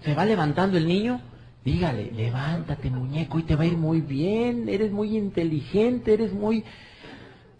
[0.04, 1.20] Se va levantando el niño.
[1.64, 4.68] Dígale, levántate, muñeco, y te va a ir muy bien.
[4.68, 6.64] Eres muy inteligente, eres muy...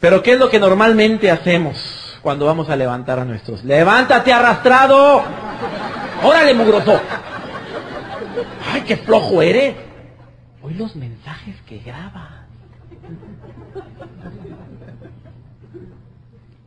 [0.01, 2.03] Pero ¿qué es lo que normalmente hacemos?
[2.23, 3.65] cuando vamos a levantar a nuestros.
[3.65, 5.23] ¡Levántate arrastrado!
[6.23, 7.01] ¡Órale, mugroso!
[8.73, 9.75] ¡Ay, qué flojo eres!
[10.63, 12.47] Hoy los mensajes que graba.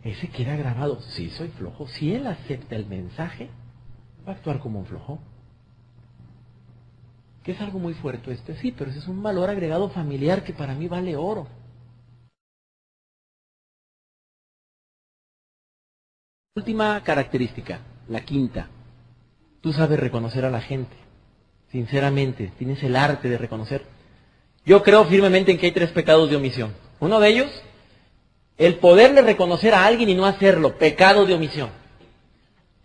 [0.05, 1.01] Ese queda grabado.
[1.01, 1.87] Sí, soy flojo.
[1.87, 3.49] Si él acepta el mensaje,
[4.25, 5.19] va a actuar como un flojo.
[7.43, 10.53] Que es algo muy fuerte este, sí, pero ese es un valor agregado familiar que
[10.53, 11.47] para mí vale oro.
[16.55, 18.69] Última característica, la quinta.
[19.61, 20.95] Tú sabes reconocer a la gente.
[21.71, 23.83] Sinceramente, tienes el arte de reconocer.
[24.65, 26.75] Yo creo firmemente en que hay tres pecados de omisión.
[26.99, 27.63] Uno de ellos,
[28.57, 31.69] el poderle reconocer a alguien y no hacerlo, pecado de omisión.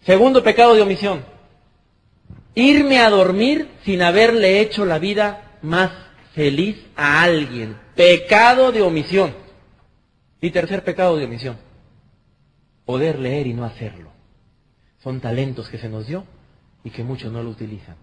[0.05, 1.25] Segundo pecado de omisión,
[2.55, 5.91] irme a dormir sin haberle hecho la vida más
[6.35, 9.35] feliz a alguien, pecado de omisión.
[10.41, 11.59] Y tercer pecado de omisión,
[12.87, 14.11] poder leer y no hacerlo.
[15.03, 16.25] Son talentos que se nos dio
[16.83, 17.97] y que muchos no lo utilizan.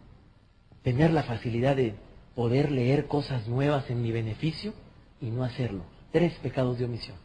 [0.83, 1.95] Tener la facilidad de
[2.35, 4.73] poder leer cosas nuevas en mi beneficio
[5.19, 5.83] y no hacerlo.
[6.11, 7.17] Tres pecados de omisión.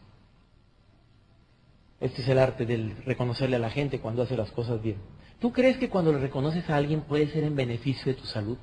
[2.02, 4.96] Este es el arte del reconocerle a la gente cuando hace las cosas bien.
[5.38, 8.58] ¿Tú crees que cuando le reconoces a alguien puede ser en beneficio de tu salud?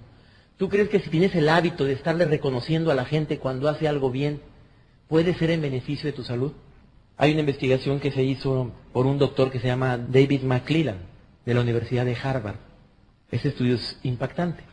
[0.57, 3.87] ¿Tú crees que si tienes el hábito de estarle reconociendo a la gente cuando hace
[3.87, 4.41] algo bien,
[5.07, 6.51] puede ser en beneficio de tu salud?
[7.15, 10.97] Hay una investigación que se hizo por un doctor que se llama David McClellan,
[11.45, 12.57] de la Universidad de Harvard.
[13.31, 14.63] Ese estudio es impactante.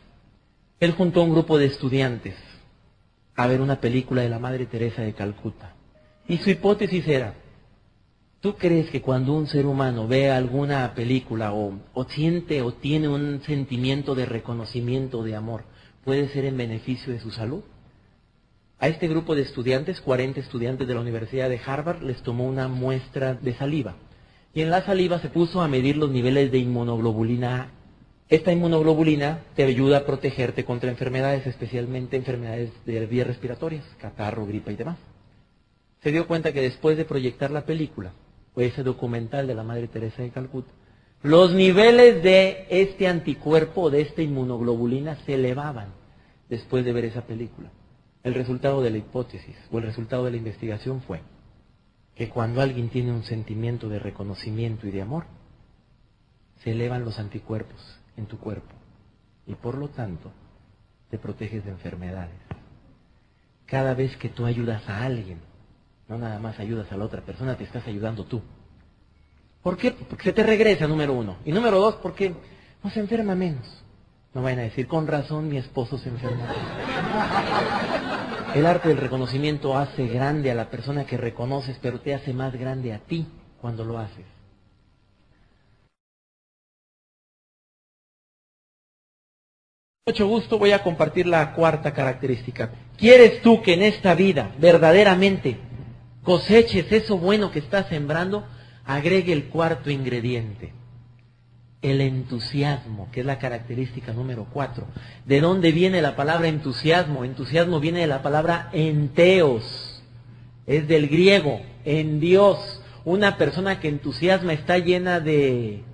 [0.81, 2.35] Él juntó a un grupo de estudiantes
[3.33, 5.73] a ver una película de la Madre Teresa de Calcuta.
[6.27, 7.33] Y su hipótesis era,
[8.41, 13.07] ¿tú crees que cuando un ser humano ve alguna película o, o siente o tiene
[13.07, 15.63] un sentimiento de reconocimiento, de amor,
[16.03, 17.63] puede ser en beneficio de su salud?
[18.79, 22.67] A este grupo de estudiantes, 40 estudiantes de la Universidad de Harvard, les tomó una
[22.67, 23.95] muestra de saliva.
[24.53, 27.69] Y en la saliva se puso a medir los niveles de inmunoglobulina A.
[28.29, 34.71] Esta inmunoglobulina te ayuda a protegerte contra enfermedades, especialmente enfermedades de vías respiratorias, catarro, gripa
[34.71, 34.97] y demás.
[36.03, 38.11] Se dio cuenta que después de proyectar la película,
[38.57, 40.71] o ese documental de la Madre Teresa de Calcuta,
[41.21, 45.89] los niveles de este anticuerpo, de esta inmunoglobulina, se elevaban
[46.49, 47.69] después de ver esa película.
[48.23, 51.21] El resultado de la hipótesis o el resultado de la investigación fue
[52.15, 55.25] que cuando alguien tiene un sentimiento de reconocimiento y de amor,
[56.63, 58.73] se elevan los anticuerpos en tu cuerpo
[59.45, 60.31] y por lo tanto
[61.11, 62.39] te proteges de enfermedades.
[63.67, 65.39] Cada vez que tú ayudas a alguien,
[66.07, 68.41] no nada más ayudas a la otra persona, te estás ayudando tú.
[69.61, 69.91] ¿Por qué?
[69.91, 71.37] Porque se te regresa, número uno.
[71.43, 72.33] Y número dos, porque
[72.83, 73.83] no se enferma menos.
[74.33, 76.45] No vayan a decir, con razón mi esposo se enferma.
[78.55, 82.53] El arte del reconocimiento hace grande a la persona que reconoces, pero te hace más
[82.53, 83.27] grande a ti
[83.59, 84.25] cuando lo haces.
[90.05, 92.71] Mucho gusto voy a compartir la cuarta característica.
[92.97, 95.59] ¿Quieres tú que en esta vida verdaderamente
[96.27, 98.45] coseches eso bueno que estás sembrando?
[98.83, 100.73] Agregue el cuarto ingrediente,
[101.81, 104.87] el entusiasmo, que es la característica número cuatro.
[105.25, 107.23] ¿De dónde viene la palabra entusiasmo?
[107.23, 110.03] Entusiasmo viene de la palabra enteos,
[110.65, 112.81] es del griego, en Dios.
[113.05, 115.85] Una persona que entusiasma está llena de,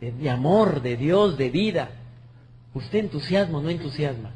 [0.00, 1.90] de, amor, de Dios, de vida.
[2.72, 4.30] Usted entusiasma o no entusiasma.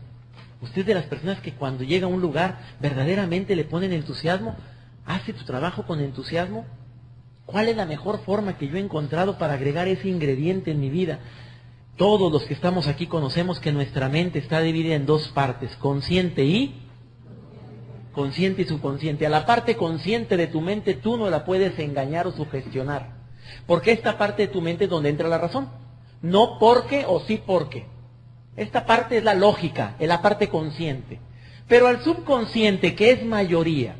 [0.60, 4.54] Usted es de las personas que cuando llega a un lugar verdaderamente le ponen entusiasmo.
[5.08, 6.66] ¿Hace tu trabajo con entusiasmo?
[7.46, 10.90] ¿Cuál es la mejor forma que yo he encontrado para agregar ese ingrediente en mi
[10.90, 11.20] vida?
[11.96, 16.44] Todos los que estamos aquí conocemos que nuestra mente está dividida en dos partes, consciente
[16.44, 16.82] y
[18.12, 19.26] consciente y subconsciente.
[19.26, 23.14] A la parte consciente de tu mente tú no la puedes engañar o sugestionar.
[23.66, 25.70] Porque esta parte de tu mente es donde entra la razón.
[26.20, 27.86] No porque o sí porque.
[28.56, 31.18] Esta parte es la lógica, es la parte consciente.
[31.66, 33.96] Pero al subconsciente, que es mayoría,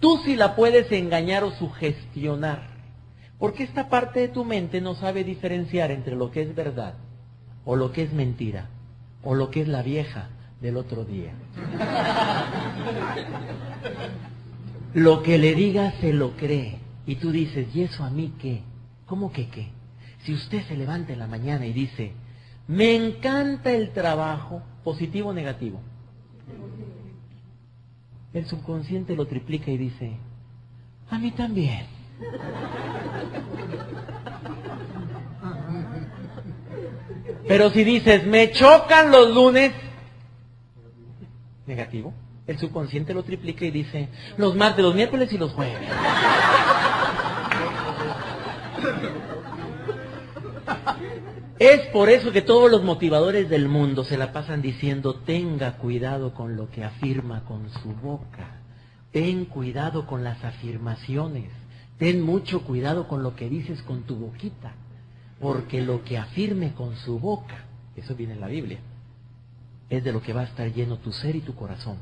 [0.00, 2.76] tú sí la puedes engañar o sugestionar.
[3.38, 6.94] Porque esta parte de tu mente no sabe diferenciar entre lo que es verdad
[7.64, 8.68] o lo que es mentira
[9.22, 10.28] o lo que es la vieja
[10.60, 11.32] del otro día.
[14.94, 16.78] Lo que le digas se lo cree.
[17.06, 18.62] Y tú dices, ¿y eso a mí qué?
[19.04, 19.68] ¿Cómo que qué?
[20.24, 22.12] Si usted se levanta en la mañana y dice,
[22.66, 25.80] me encanta el trabajo, positivo o negativo.
[28.36, 30.14] El subconsciente lo triplica y dice,
[31.08, 31.86] a mí también.
[37.48, 39.72] Pero si dices, me chocan los lunes,
[41.64, 42.12] negativo,
[42.46, 45.88] el subconsciente lo triplica y dice, los martes, los miércoles y los jueves.
[51.58, 56.34] Es por eso que todos los motivadores del mundo se la pasan diciendo, tenga cuidado
[56.34, 58.60] con lo que afirma con su boca,
[59.10, 61.50] ten cuidado con las afirmaciones,
[61.98, 64.74] ten mucho cuidado con lo que dices con tu boquita,
[65.40, 67.64] porque lo que afirme con su boca,
[67.96, 68.80] eso viene en la Biblia,
[69.88, 71.96] es de lo que va a estar lleno tu ser y tu corazón.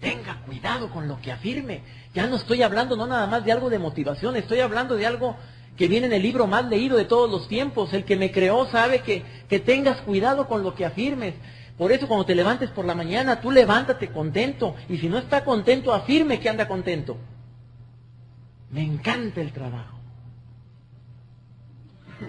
[0.00, 1.82] Tenga cuidado con lo que afirme.
[2.14, 5.36] Ya no estoy hablando no nada más de algo de motivación, estoy hablando de algo
[5.78, 7.92] que viene en el libro más leído de todos los tiempos.
[7.94, 11.34] El que me creó sabe que, que tengas cuidado con lo que afirmes.
[11.78, 14.74] Por eso cuando te levantes por la mañana, tú levántate contento.
[14.88, 17.16] Y si no está contento, afirme que anda contento.
[18.70, 19.96] Me encanta el trabajo.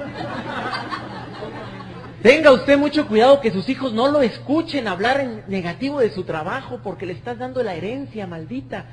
[2.22, 6.24] Tenga usted mucho cuidado que sus hijos no lo escuchen hablar en negativo de su
[6.24, 8.86] trabajo porque le estás dando la herencia maldita.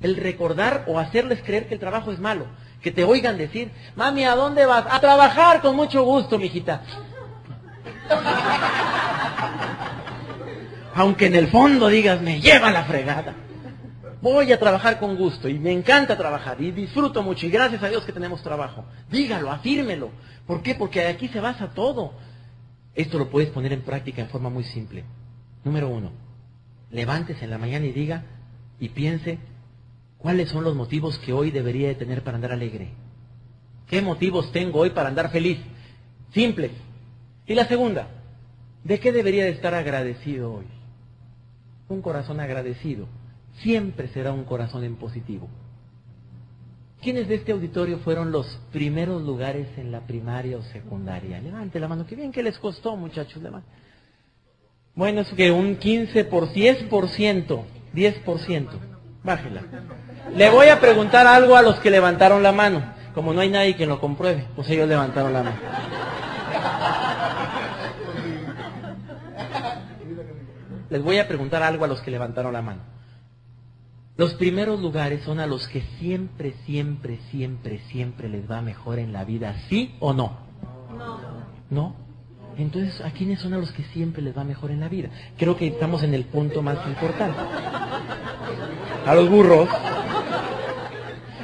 [0.00, 2.46] El recordar o hacerles creer que el trabajo es malo
[2.82, 4.84] que te oigan decir, mami, ¿a dónde vas?
[4.90, 6.82] A trabajar con mucho gusto, mijita.
[10.94, 13.34] Aunque en el fondo digas, me lleva la fregada.
[14.20, 17.88] Voy a trabajar con gusto y me encanta trabajar y disfruto mucho y gracias a
[17.88, 18.84] Dios que tenemos trabajo.
[19.10, 20.10] Dígalo, afírmelo.
[20.46, 20.74] ¿Por qué?
[20.74, 22.12] Porque aquí se basa todo.
[22.94, 25.04] Esto lo puedes poner en práctica en forma muy simple.
[25.64, 26.10] Número uno,
[26.90, 28.24] levántese en la mañana y diga
[28.78, 29.38] y piense
[30.22, 32.90] ¿Cuáles son los motivos que hoy debería de tener para andar alegre?
[33.88, 35.58] ¿Qué motivos tengo hoy para andar feliz?
[36.32, 36.70] Simples.
[37.44, 38.06] Y la segunda,
[38.84, 40.66] ¿de qué debería de estar agradecido hoy?
[41.88, 43.08] Un corazón agradecido
[43.58, 45.48] siempre será un corazón en positivo.
[47.02, 51.40] ¿Quiénes de este auditorio fueron los primeros lugares en la primaria o secundaria?
[51.40, 52.06] Levante la mano.
[52.06, 53.42] Qué bien que les costó, muchachos.
[54.94, 58.68] Bueno, es que un 15 por 10%, 10%.
[59.24, 59.62] Bájela.
[60.34, 62.82] Le voy a preguntar algo a los que levantaron la mano.
[63.14, 65.56] Como no hay nadie que lo compruebe, pues ellos levantaron la mano.
[70.88, 72.80] Les voy a preguntar algo a los que levantaron la mano.
[74.16, 79.12] Los primeros lugares son a los que siempre, siempre, siempre, siempre les va mejor en
[79.12, 80.38] la vida, ¿sí o no?
[80.96, 81.18] No.
[81.70, 81.96] ¿No?
[82.58, 85.08] Entonces, ¿a quiénes son a los que siempre les va mejor en la vida?
[85.38, 87.38] Creo que estamos en el punto más importante.
[89.06, 89.68] A los burros.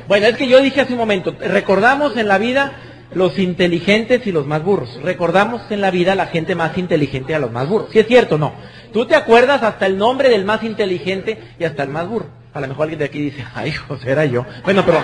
[0.08, 2.72] Bueno, es que yo dije hace un momento, recordamos en la vida
[3.12, 5.00] los inteligentes y los más burros.
[5.02, 7.90] Recordamos en la vida la gente más inteligente a los más burros.
[7.92, 8.54] Si es cierto, no.
[8.90, 12.26] Tú te acuerdas hasta el nombre del más inteligente y hasta el más burro.
[12.54, 14.46] A lo mejor alguien de aquí dice, ay, José, era yo.
[14.64, 14.98] Bueno, pero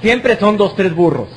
[0.00, 1.28] siempre son dos, tres burros.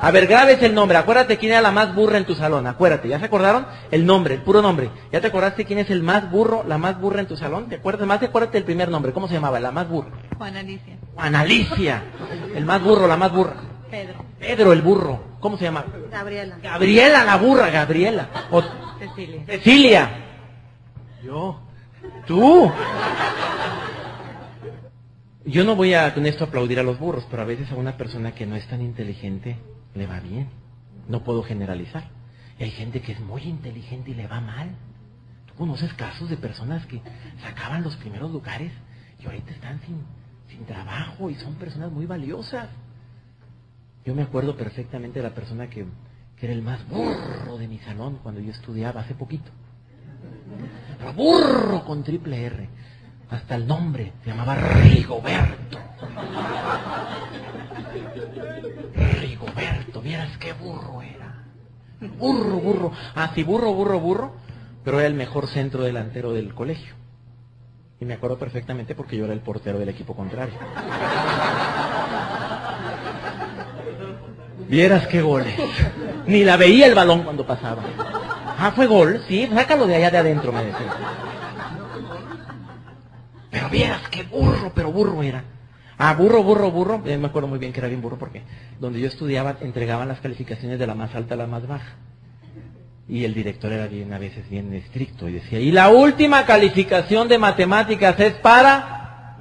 [0.00, 0.98] A ver, grabes el nombre.
[0.98, 2.66] Acuérdate quién era la más burra en tu salón.
[2.66, 3.08] Acuérdate.
[3.08, 3.66] ¿Ya se acordaron?
[3.90, 4.90] El nombre, el puro nombre.
[5.12, 7.68] ¿Ya te acordaste quién es el más burro, la más burra en tu salón?
[7.68, 8.06] ¿Te acuerdas?
[8.06, 9.12] Más acuérdate el primer nombre.
[9.12, 9.60] ¿Cómo se llamaba?
[9.60, 10.10] La más burra.
[10.36, 10.96] Juan Alicia.
[11.14, 12.02] Juan Alicia.
[12.54, 13.54] El más burro, la más burra.
[13.90, 14.24] Pedro.
[14.38, 15.20] Pedro el burro.
[15.40, 15.84] ¿Cómo se llama?
[16.10, 16.58] Gabriela.
[16.62, 18.28] Gabriela la burra, Gabriela.
[18.50, 18.62] O
[18.98, 19.42] Cecilia.
[19.46, 20.10] Cecilia.
[21.22, 21.60] Yo.
[22.26, 22.72] Tú.
[25.46, 27.96] Yo no voy a con esto aplaudir a los burros, pero a veces a una
[27.96, 29.58] persona que no es tan inteligente
[29.94, 30.48] le va bien.
[31.08, 32.04] No puedo generalizar.
[32.58, 34.70] Hay gente que es muy inteligente y le va mal.
[35.46, 37.00] ¿Tú conoces casos de personas que
[37.42, 38.72] sacaban los primeros lugares
[39.20, 40.02] y ahorita están sin,
[40.48, 42.68] sin trabajo y son personas muy valiosas?
[44.04, 45.86] Yo me acuerdo perfectamente de la persona que,
[46.36, 49.50] que era el más burro de mi salón cuando yo estudiaba hace poquito.
[51.16, 52.68] Burro con triple R.
[53.30, 55.78] Hasta el nombre se llamaba Rigoberto.
[60.04, 61.46] Vieras qué burro era.
[62.18, 62.92] Burro, burro.
[63.14, 64.36] Ah, sí, burro, burro, burro.
[64.84, 66.94] Pero era el mejor centro delantero del colegio.
[67.98, 70.52] Y me acuerdo perfectamente porque yo era el portero del equipo contrario.
[74.68, 75.58] Vieras qué goles.
[76.26, 77.82] Ni la veía el balón cuando pasaba.
[78.58, 80.92] Ah, fue gol, sí, sácalo de allá de adentro, me decía.
[83.50, 85.44] Pero vieras qué burro, pero burro era.
[85.98, 87.02] Ah, burro, burro, burro.
[87.04, 88.42] Eh, me acuerdo muy bien que era bien burro porque
[88.80, 91.96] donde yo estudiaba entregaban las calificaciones de la más alta a la más baja.
[93.08, 97.28] Y el director era bien, a veces bien estricto y decía, y la última calificación
[97.28, 99.36] de matemáticas es para...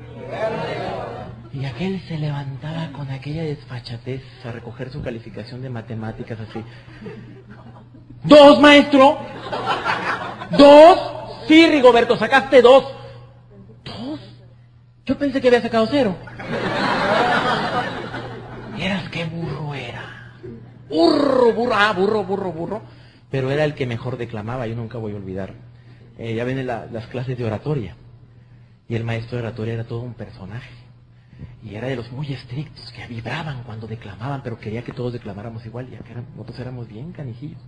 [1.54, 6.62] Y aquel se levantaba con aquella desfachatez a recoger su calificación de matemáticas así.
[8.24, 9.18] Dos, maestro.
[10.58, 11.14] Dos.
[11.48, 13.03] Sí, Rigoberto, sacaste dos.
[15.06, 16.16] Yo pensé que había sacado cero.
[18.76, 20.34] Vieras qué burro era.
[20.90, 22.82] Burro, burro, ah, burro, burro, burro.
[23.30, 25.54] Pero era el que mejor declamaba, yo nunca voy a olvidar.
[26.18, 27.96] Eh, ya ven la- las clases de oratoria.
[28.88, 30.70] Y el maestro de oratoria era todo un personaje.
[31.64, 35.66] Y era de los muy estrictos, que vibraban cuando declamaban, pero quería que todos declamáramos
[35.66, 37.60] igual, ya que eran- nosotros éramos bien canijillos.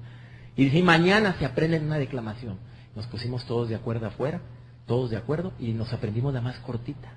[0.56, 2.58] Y dice, mañana se aprenden una declamación.
[2.96, 4.40] Nos pusimos todos de acuerdo afuera,
[4.86, 7.10] todos de acuerdo, y nos aprendimos la más cortita,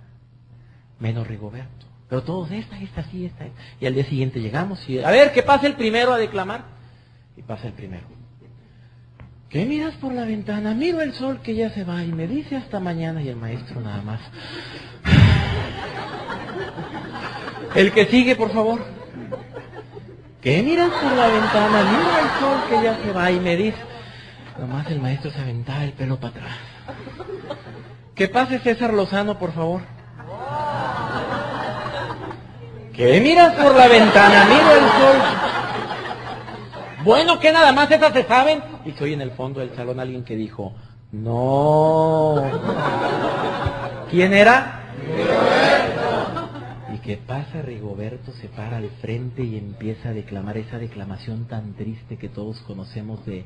[0.99, 1.87] menos Rigoberto.
[2.09, 3.47] Pero todos, esta, esta, sí, esta.
[3.81, 6.65] Y al día siguiente llegamos y, a ver, que pase el primero a declamar.
[7.37, 8.05] Y pasa el primero.
[9.49, 10.75] ¿Qué miras por la ventana?
[10.75, 13.81] Miro el sol que ya se va y me dice hasta mañana y el maestro
[13.81, 14.21] nada más.
[17.75, 18.85] El que sigue, por favor.
[20.41, 21.83] ¿Qué miras por la ventana?
[21.83, 23.79] Miro el sol que ya se va y me dice.
[24.59, 26.57] Nomás el maestro se aventaba el pelo para atrás.
[28.15, 29.98] Que pase César Lozano, por favor.
[32.99, 34.45] ¿Qué miras por la ventana?
[34.47, 35.17] Miro el sol.
[37.05, 38.61] Bueno, que nada más esas se saben.
[38.85, 40.75] Y soy en el fondo del salón alguien que dijo,
[41.13, 42.43] no.
[44.11, 44.81] ¿Quién era?
[46.93, 47.63] ¿Y qué pasa?
[47.63, 52.59] Rigoberto se para al frente y empieza a declamar esa declamación tan triste que todos
[52.63, 53.45] conocemos de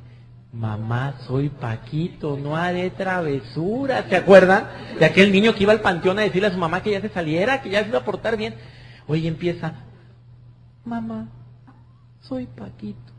[0.54, 4.06] Mamá, soy Paquito, no haré travesuras.
[4.08, 4.66] ¿Se acuerdan?
[4.98, 7.10] De aquel niño que iba al panteón a decirle a su mamá que ya se
[7.10, 8.54] saliera, que ya se iba a portar bien.
[9.06, 9.74] Oye, empieza,
[10.84, 11.28] Mamá,
[12.20, 13.12] soy Paquito,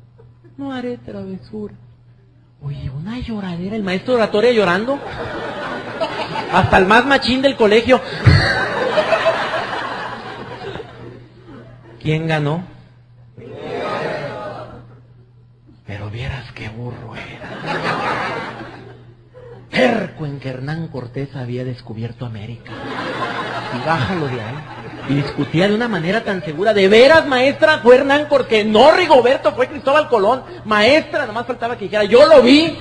[0.58, 1.74] no haré travesura.
[2.62, 5.00] Oye, una lloradera, el maestro de oratoria llorando.
[6.54, 8.00] Hasta el más machín del colegio.
[12.02, 12.64] ¿Quién ganó?
[15.86, 17.50] Pero vieras qué burro era.
[19.70, 22.72] Terco en que Hernán Cortés había descubierto América.
[23.76, 24.73] Y bájalo de ahí.
[25.10, 26.74] Y discutía de una manera tan segura.
[26.74, 28.66] De veras, maestra, fue Hernán Cortés.
[28.66, 30.44] No, Rigoberto, fue Cristóbal Colón.
[30.66, 32.78] Maestra, nomás faltaba que dijera, yo lo vi.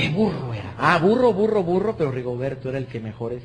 [0.00, 0.74] Qué burro era.
[0.78, 3.42] Ah, burro, burro, burro, pero Rigoberto era el que mejores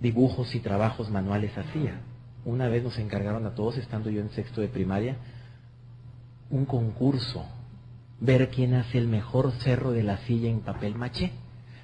[0.00, 2.00] dibujos y trabajos manuales hacía.
[2.46, 5.16] Una vez nos encargaron a todos, estando yo en sexto de primaria,
[6.48, 7.44] un concurso.
[8.20, 11.32] Ver quién hace el mejor cerro de la silla en papel maché.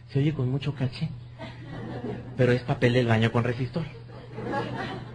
[0.09, 1.11] Se oye con mucho caché,
[2.37, 3.85] pero es papel del baño con resistor.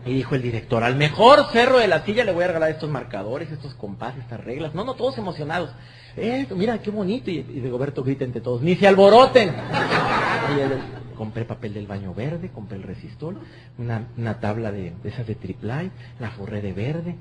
[0.06, 2.90] Y dijo el director, al mejor cerro de la silla le voy a regalar estos
[2.90, 4.74] marcadores, estos compases, estas reglas.
[4.74, 5.72] No, no, todos emocionados.
[6.16, 7.30] Eh, mira, qué bonito.
[7.30, 9.50] Y, y Rigoberto grita entre todos, ni se alboroten.
[9.50, 13.36] Y compré papel del baño verde, compré el resistor,
[13.78, 17.16] una, una tabla de, de esas de triplay, la forré de verde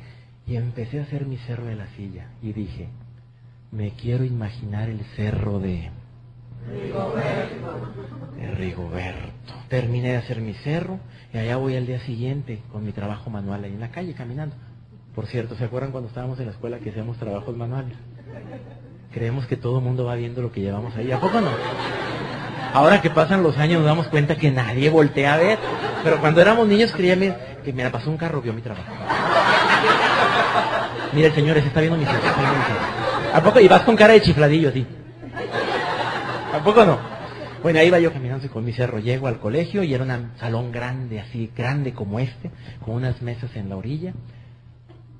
[0.47, 2.29] y empecé a hacer mi cerro de la silla.
[2.43, 2.89] Y dije,
[3.73, 5.91] me quiero imaginar el cerro de...
[6.73, 8.57] Rigoberto.
[8.57, 9.55] Rigoberto.
[9.69, 10.99] Terminé de hacer mi cerro
[11.33, 14.55] y allá voy al día siguiente con mi trabajo manual ahí en la calle caminando.
[15.15, 17.97] Por cierto, ¿se acuerdan cuando estábamos en la escuela que hacíamos trabajos manuales?
[19.13, 21.11] Creemos que todo el mundo va viendo lo que llevamos ahí.
[21.11, 21.51] ¿A poco no?
[22.75, 25.59] Ahora que pasan los años nos damos cuenta que nadie voltea a ver.
[26.05, 28.93] Pero cuando éramos niños creíamos que me pasó un carro, vio mi trabajo.
[31.13, 32.19] Mira, el señor ese está viendo mi cerro.
[32.19, 32.81] está viendo mi cerro.
[33.33, 33.61] ¿A poco?
[33.61, 34.87] Y vas con cara de chifladillo así.
[36.57, 36.99] ¿A poco no?
[37.63, 38.99] Bueno, ahí iba yo caminando con mi cerro.
[38.99, 42.51] Llego al colegio y era un salón grande, así grande como este,
[42.83, 44.15] con unas mesas en la orilla.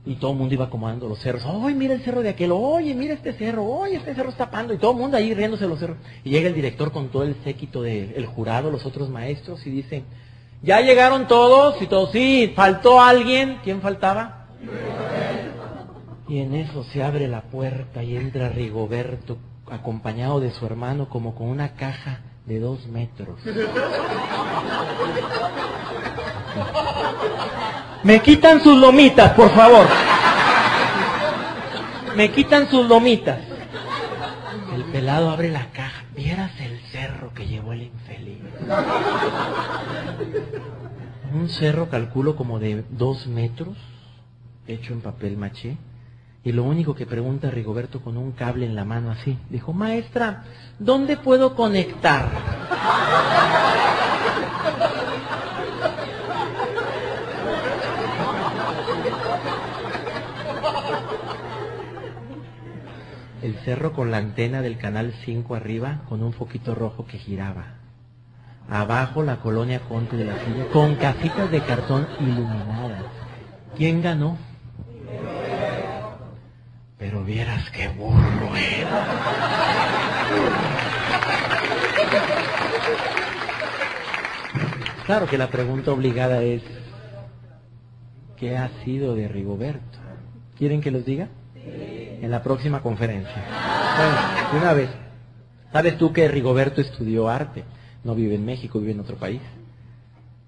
[0.07, 1.45] Y todo el mundo iba acomodando los cerros.
[1.45, 2.53] ¡Oye, mira el cerro de aquel!
[2.53, 3.65] ¡Oye, mira este cerro!
[3.65, 4.73] ¡Oye, este cerro está tapando!
[4.73, 5.99] Y todo el mundo ahí riéndose los cerros.
[6.25, 10.05] Y llega el director con todo el séquito del jurado, los otros maestros, y dice,
[10.63, 11.83] ¿ya llegaron todos?
[11.83, 13.59] Y todos, sí, faltó alguien.
[13.63, 14.47] ¿Quién faltaba?
[16.29, 19.37] Y en eso se abre la puerta y entra Rigoberto
[19.71, 23.39] acompañado de su hermano como con una caja de dos metros.
[28.03, 29.87] Me quitan sus lomitas, por favor.
[32.17, 33.41] Me quitan sus lomitas.
[34.75, 36.05] El pelado abre la caja.
[36.15, 38.39] Vieras el cerro que llevó el infeliz.
[41.35, 43.77] Un cerro calculo como de dos metros,
[44.67, 45.77] hecho en papel maché.
[46.47, 50.45] Y lo único que pregunta Rigoberto con un cable en la mano así, dijo, maestra,
[50.79, 52.31] ¿dónde puedo conectar?
[63.43, 67.75] El cerro con la antena del canal 5 arriba con un foquito rojo que giraba.
[68.71, 73.03] Abajo la colonia Conte de la Silla con casitas de cartón iluminadas.
[73.77, 74.39] ¿Quién ganó?
[76.99, 79.07] Pero vieras qué burro era.
[85.05, 86.63] Claro que la pregunta obligada es,
[88.37, 89.99] ¿qué ha sido de Rigoberto?
[90.57, 91.29] ¿Quieren que los diga?
[91.55, 93.45] En la próxima conferencia.
[93.97, 94.91] Bueno, de una vez.
[95.73, 97.65] ¿Sabes tú que Rigoberto estudió arte?
[98.05, 99.43] No vive en México, vive en otro país.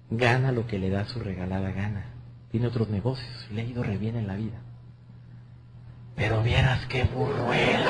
[0.09, 2.05] Gana lo que le da su regalada gana.
[2.51, 4.59] Tiene otros negocios, le ha ido re bien en la vida.
[6.19, 7.85] Pero vieras qué burro era.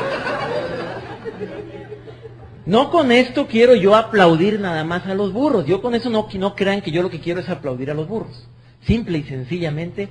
[2.68, 5.66] No con esto quiero yo aplaudir nada más a los burros.
[5.66, 8.08] Yo con eso no, no crean que yo lo que quiero es aplaudir a los
[8.08, 8.48] burros.
[8.86, 10.10] Simple y sencillamente,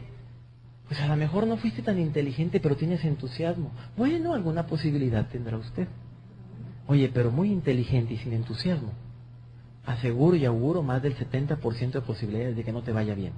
[0.88, 3.70] pues a lo mejor no fuiste tan inteligente, pero tienes entusiasmo.
[3.96, 5.86] Bueno, alguna posibilidad tendrá usted.
[6.88, 8.90] Oye, pero muy inteligente y sin entusiasmo.
[9.86, 13.34] Aseguro y auguro más del 70% de posibilidades de que no te vaya bien.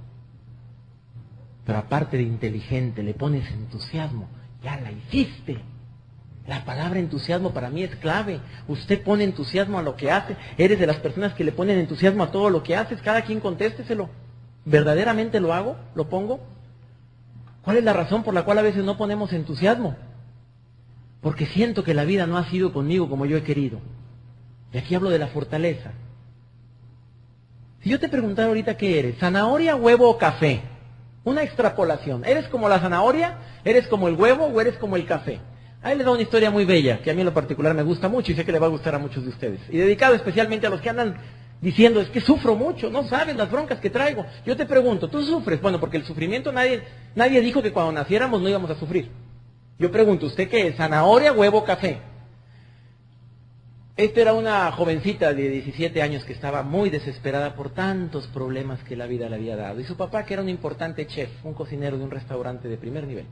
[1.67, 5.59] Pero aparte de inteligente, le pones entusiasmo ya la hiciste.
[6.47, 8.39] La palabra entusiasmo para mí es clave.
[8.67, 10.35] Usted pone entusiasmo a lo que hace.
[10.57, 13.01] Eres de las personas que le ponen entusiasmo a todo lo que haces.
[13.01, 14.09] Cada quien contésteselo.
[14.65, 15.77] ¿Verdaderamente lo hago?
[15.95, 16.39] ¿Lo pongo?
[17.61, 19.95] ¿Cuál es la razón por la cual a veces no ponemos entusiasmo?
[21.21, 23.79] Porque siento que la vida no ha sido conmigo como yo he querido.
[24.73, 25.91] Y aquí hablo de la fortaleza.
[27.81, 30.61] Si yo te preguntara ahorita qué eres, zanahoria, huevo o café,
[31.23, 32.25] una extrapolación.
[32.25, 33.37] ¿Eres como la zanahoria?
[33.63, 35.39] ¿Eres como el huevo o eres como el café?
[35.83, 38.07] Ahí le da una historia muy bella, que a mí en lo particular me gusta
[38.07, 39.59] mucho y sé que le va a gustar a muchos de ustedes.
[39.69, 41.15] Y dedicado especialmente a los que andan
[41.59, 44.25] diciendo, es que sufro mucho, no saben las broncas que traigo.
[44.45, 45.61] Yo te pregunto, ¿tú sufres?
[45.61, 46.83] Bueno, porque el sufrimiento nadie,
[47.15, 49.09] nadie dijo que cuando naciéramos no íbamos a sufrir.
[49.79, 50.75] Yo pregunto, ¿usted qué es?
[50.75, 51.99] ¿Zanahoria, huevo, café?
[54.01, 58.95] Esta era una jovencita de 17 años que estaba muy desesperada por tantos problemas que
[58.95, 59.79] la vida le había dado.
[59.79, 63.05] Y su papá, que era un importante chef, un cocinero de un restaurante de primer
[63.05, 63.27] nivel,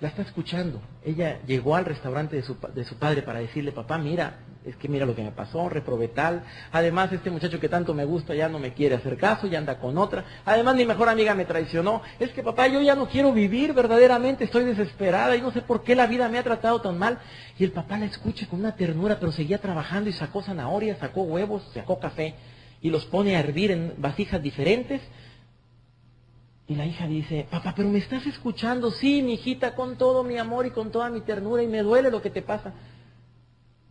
[0.00, 0.82] la está escuchando.
[1.02, 4.88] Ella llegó al restaurante de su, de su padre para decirle, papá, mira, es que
[4.88, 6.42] mira lo que me pasó, reprobé tal.
[6.72, 9.78] Además, este muchacho que tanto me gusta ya no me quiere hacer caso, ya anda
[9.78, 10.24] con otra.
[10.44, 12.02] Además, mi mejor amiga me traicionó.
[12.18, 15.82] Es que papá, yo ya no quiero vivir verdaderamente, estoy desesperada y no sé por
[15.82, 17.18] qué la vida me ha tratado tan mal.
[17.58, 21.22] Y el papá la escucha con una ternura, pero seguía trabajando y sacó zanahorias, sacó
[21.22, 22.34] huevos, sacó café
[22.80, 25.00] y los pone a hervir en vasijas diferentes.
[26.66, 30.36] Y la hija dice, papá, pero me estás escuchando, sí, mi hijita, con todo mi
[30.36, 32.74] amor y con toda mi ternura y me duele lo que te pasa.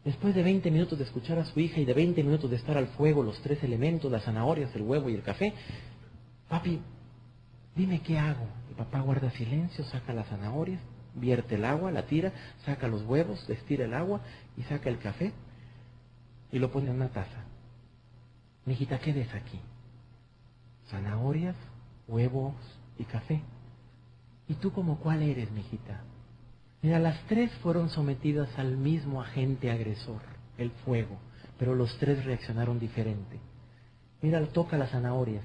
[0.08, 2.78] Después de 20 minutos de escuchar a su hija y de 20 minutos de estar
[2.78, 5.54] al fuego, los tres elementos, las zanahorias, el huevo y el café,
[6.48, 6.80] papi,
[7.76, 8.48] dime qué hago.
[8.70, 10.80] El papá guarda silencio, saca las zanahorias,
[11.14, 12.32] vierte el agua, la tira,
[12.64, 14.22] saca los huevos, estira el agua
[14.56, 15.34] y saca el café
[16.54, 17.44] y lo pone en una taza.
[18.64, 19.60] Mijita, ¿qué ves aquí?
[20.90, 21.58] Zanahorias,
[22.08, 22.56] huevos
[22.98, 23.42] y café.
[24.48, 26.02] ¿Y tú como cuál eres, mijita?
[26.82, 30.22] Mira, las tres fueron sometidas al mismo agente agresor,
[30.58, 31.18] el fuego.
[31.58, 33.40] pero los tres reaccionaron diferente.
[34.22, 35.44] Mira, toca las zanahorias.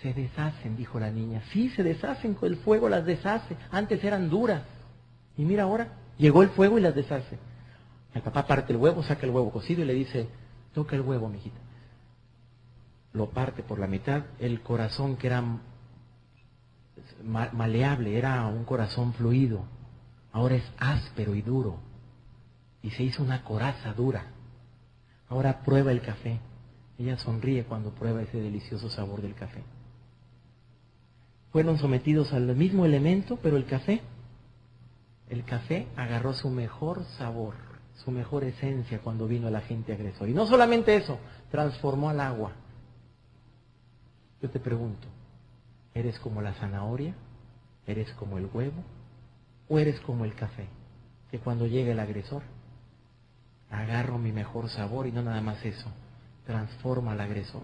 [0.00, 1.42] Se deshacen, dijo la niña.
[1.52, 3.56] Sí, se deshacen, el fuego las deshace.
[3.72, 4.62] Antes eran duras.
[5.36, 5.88] Y mira ahora,
[6.18, 7.38] llegó el fuego y las deshace.
[8.14, 10.28] El papá parte el huevo, saca el huevo cocido y le dice,
[10.72, 11.58] toca el huevo, mijita.
[13.12, 14.24] Lo parte por la mitad.
[14.38, 15.42] El corazón que era
[17.24, 19.64] maleable, era un corazón fluido.
[20.36, 21.78] Ahora es áspero y duro.
[22.82, 24.26] Y se hizo una coraza dura.
[25.30, 26.40] Ahora prueba el café.
[26.98, 29.62] Ella sonríe cuando prueba ese delicioso sabor del café.
[31.52, 34.02] Fueron sometidos al mismo elemento, pero el café,
[35.30, 37.54] el café agarró su mejor sabor,
[38.04, 40.28] su mejor esencia cuando vino el agente agresor.
[40.28, 41.18] Y no solamente eso,
[41.50, 42.52] transformó al agua.
[44.42, 45.08] Yo te pregunto,
[45.94, 47.14] ¿eres como la zanahoria?
[47.86, 48.84] ¿Eres como el huevo?
[49.68, 50.66] ¿O eres como el café?
[51.30, 52.42] Que cuando llega el agresor,
[53.70, 55.90] agarro mi mejor sabor y no nada más eso,
[56.46, 57.62] transforma al agresor.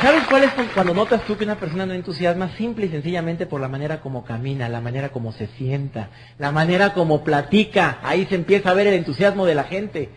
[0.00, 2.56] ¿Sabes cuál es cuando notas tú que una persona no entusiasma?
[2.56, 6.94] Simple y sencillamente por la manera como camina, la manera como se sienta, la manera
[6.94, 7.98] como platica.
[8.02, 10.10] Ahí se empieza a ver el entusiasmo de la gente.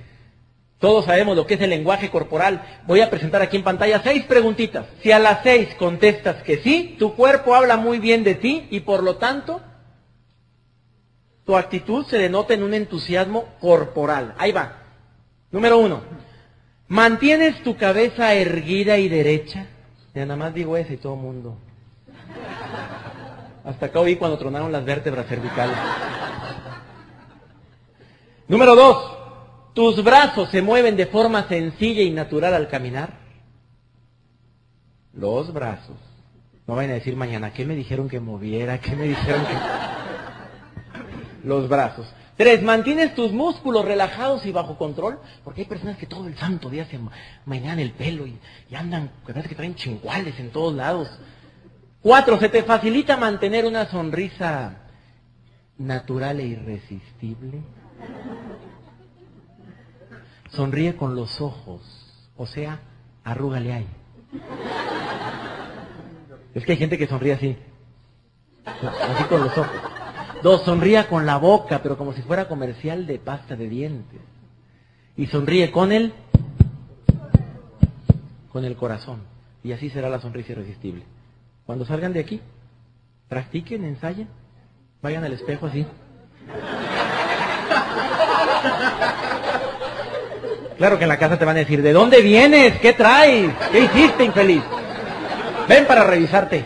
[0.79, 2.81] Todos sabemos lo que es el lenguaje corporal.
[2.85, 4.85] Voy a presentar aquí en pantalla seis preguntitas.
[5.01, 8.81] Si a las seis contestas que sí, tu cuerpo habla muy bien de ti y
[8.81, 9.59] por lo tanto
[11.45, 14.35] tu actitud se denota en un entusiasmo corporal.
[14.37, 14.73] Ahí va.
[15.49, 16.01] Número uno.
[16.89, 19.65] ¿Mantienes tu cabeza erguida y derecha?
[20.13, 21.57] Ya nada más digo eso y todo el mundo.
[23.65, 25.75] Hasta acá oí cuando tronaron las vértebras cervicales.
[28.47, 29.16] Número dos.
[29.77, 33.19] ¿Tus brazos se mueven de forma sencilla y natural al caminar?
[35.13, 35.97] Los brazos.
[36.65, 38.79] No vayan a decir mañana, ¿qué me dijeron que moviera?
[38.81, 39.53] ¿Qué me dijeron que
[41.47, 42.11] los brazos.
[42.37, 46.71] Tres, mantienes tus músculos relajados y bajo control, porque hay personas que todo el santo
[46.71, 46.99] día se
[47.45, 48.39] mañan el pelo y,
[48.73, 51.07] andan, que parece que traen chinguales en todos lados.
[52.01, 54.87] Cuatro, se te facilita mantener una sonrisa
[55.77, 57.61] natural e irresistible.
[60.49, 61.81] Sonríe con los ojos,
[62.35, 62.79] o sea,
[63.23, 63.87] arrúgale ahí.
[66.53, 67.57] Es que hay gente que sonríe así,
[68.65, 69.75] así con los ojos.
[70.43, 74.21] Dos, sonría con la boca, pero como si fuera comercial de pasta de dientes.
[75.15, 76.13] Y sonríe con el,
[78.51, 79.21] con el corazón.
[79.63, 81.03] Y así será la sonrisa irresistible.
[81.65, 82.39] Cuando salgan de aquí,
[83.27, 84.27] practiquen, ensayen,
[85.01, 85.85] vayan al espejo así.
[90.77, 92.79] Claro que en la casa te van a decir, ¿de dónde vienes?
[92.79, 93.51] ¿Qué traes?
[93.71, 94.61] ¿Qué hiciste, infeliz?
[95.67, 96.65] Ven para revisarte.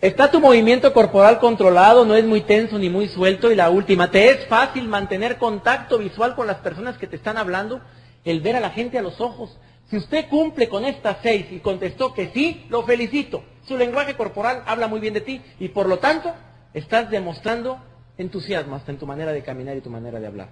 [0.00, 3.52] Está tu movimiento corporal controlado, no es muy tenso ni muy suelto.
[3.52, 7.38] Y la última, ¿te es fácil mantener contacto visual con las personas que te están
[7.38, 7.80] hablando?
[8.24, 9.56] El ver a la gente a los ojos.
[9.88, 13.44] Si usted cumple con estas seis y contestó que sí, lo felicito.
[13.66, 16.34] Su lenguaje corporal habla muy bien de ti y por lo tanto
[16.74, 17.78] estás demostrando
[18.18, 20.48] entusiasmo hasta en tu manera de caminar y tu manera de hablar.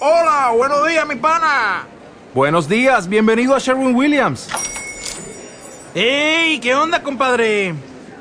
[0.00, 1.86] Hola, buenos días, mi pana.
[2.34, 4.48] Buenos días, bienvenido a Sherwin Williams.
[5.94, 6.58] ¡Ey!
[6.58, 7.74] ¿Qué onda, compadre?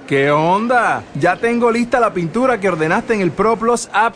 [0.07, 1.03] ¿Qué onda?
[1.15, 4.15] Ya tengo lista la pintura que ordenaste en el ProPlus app.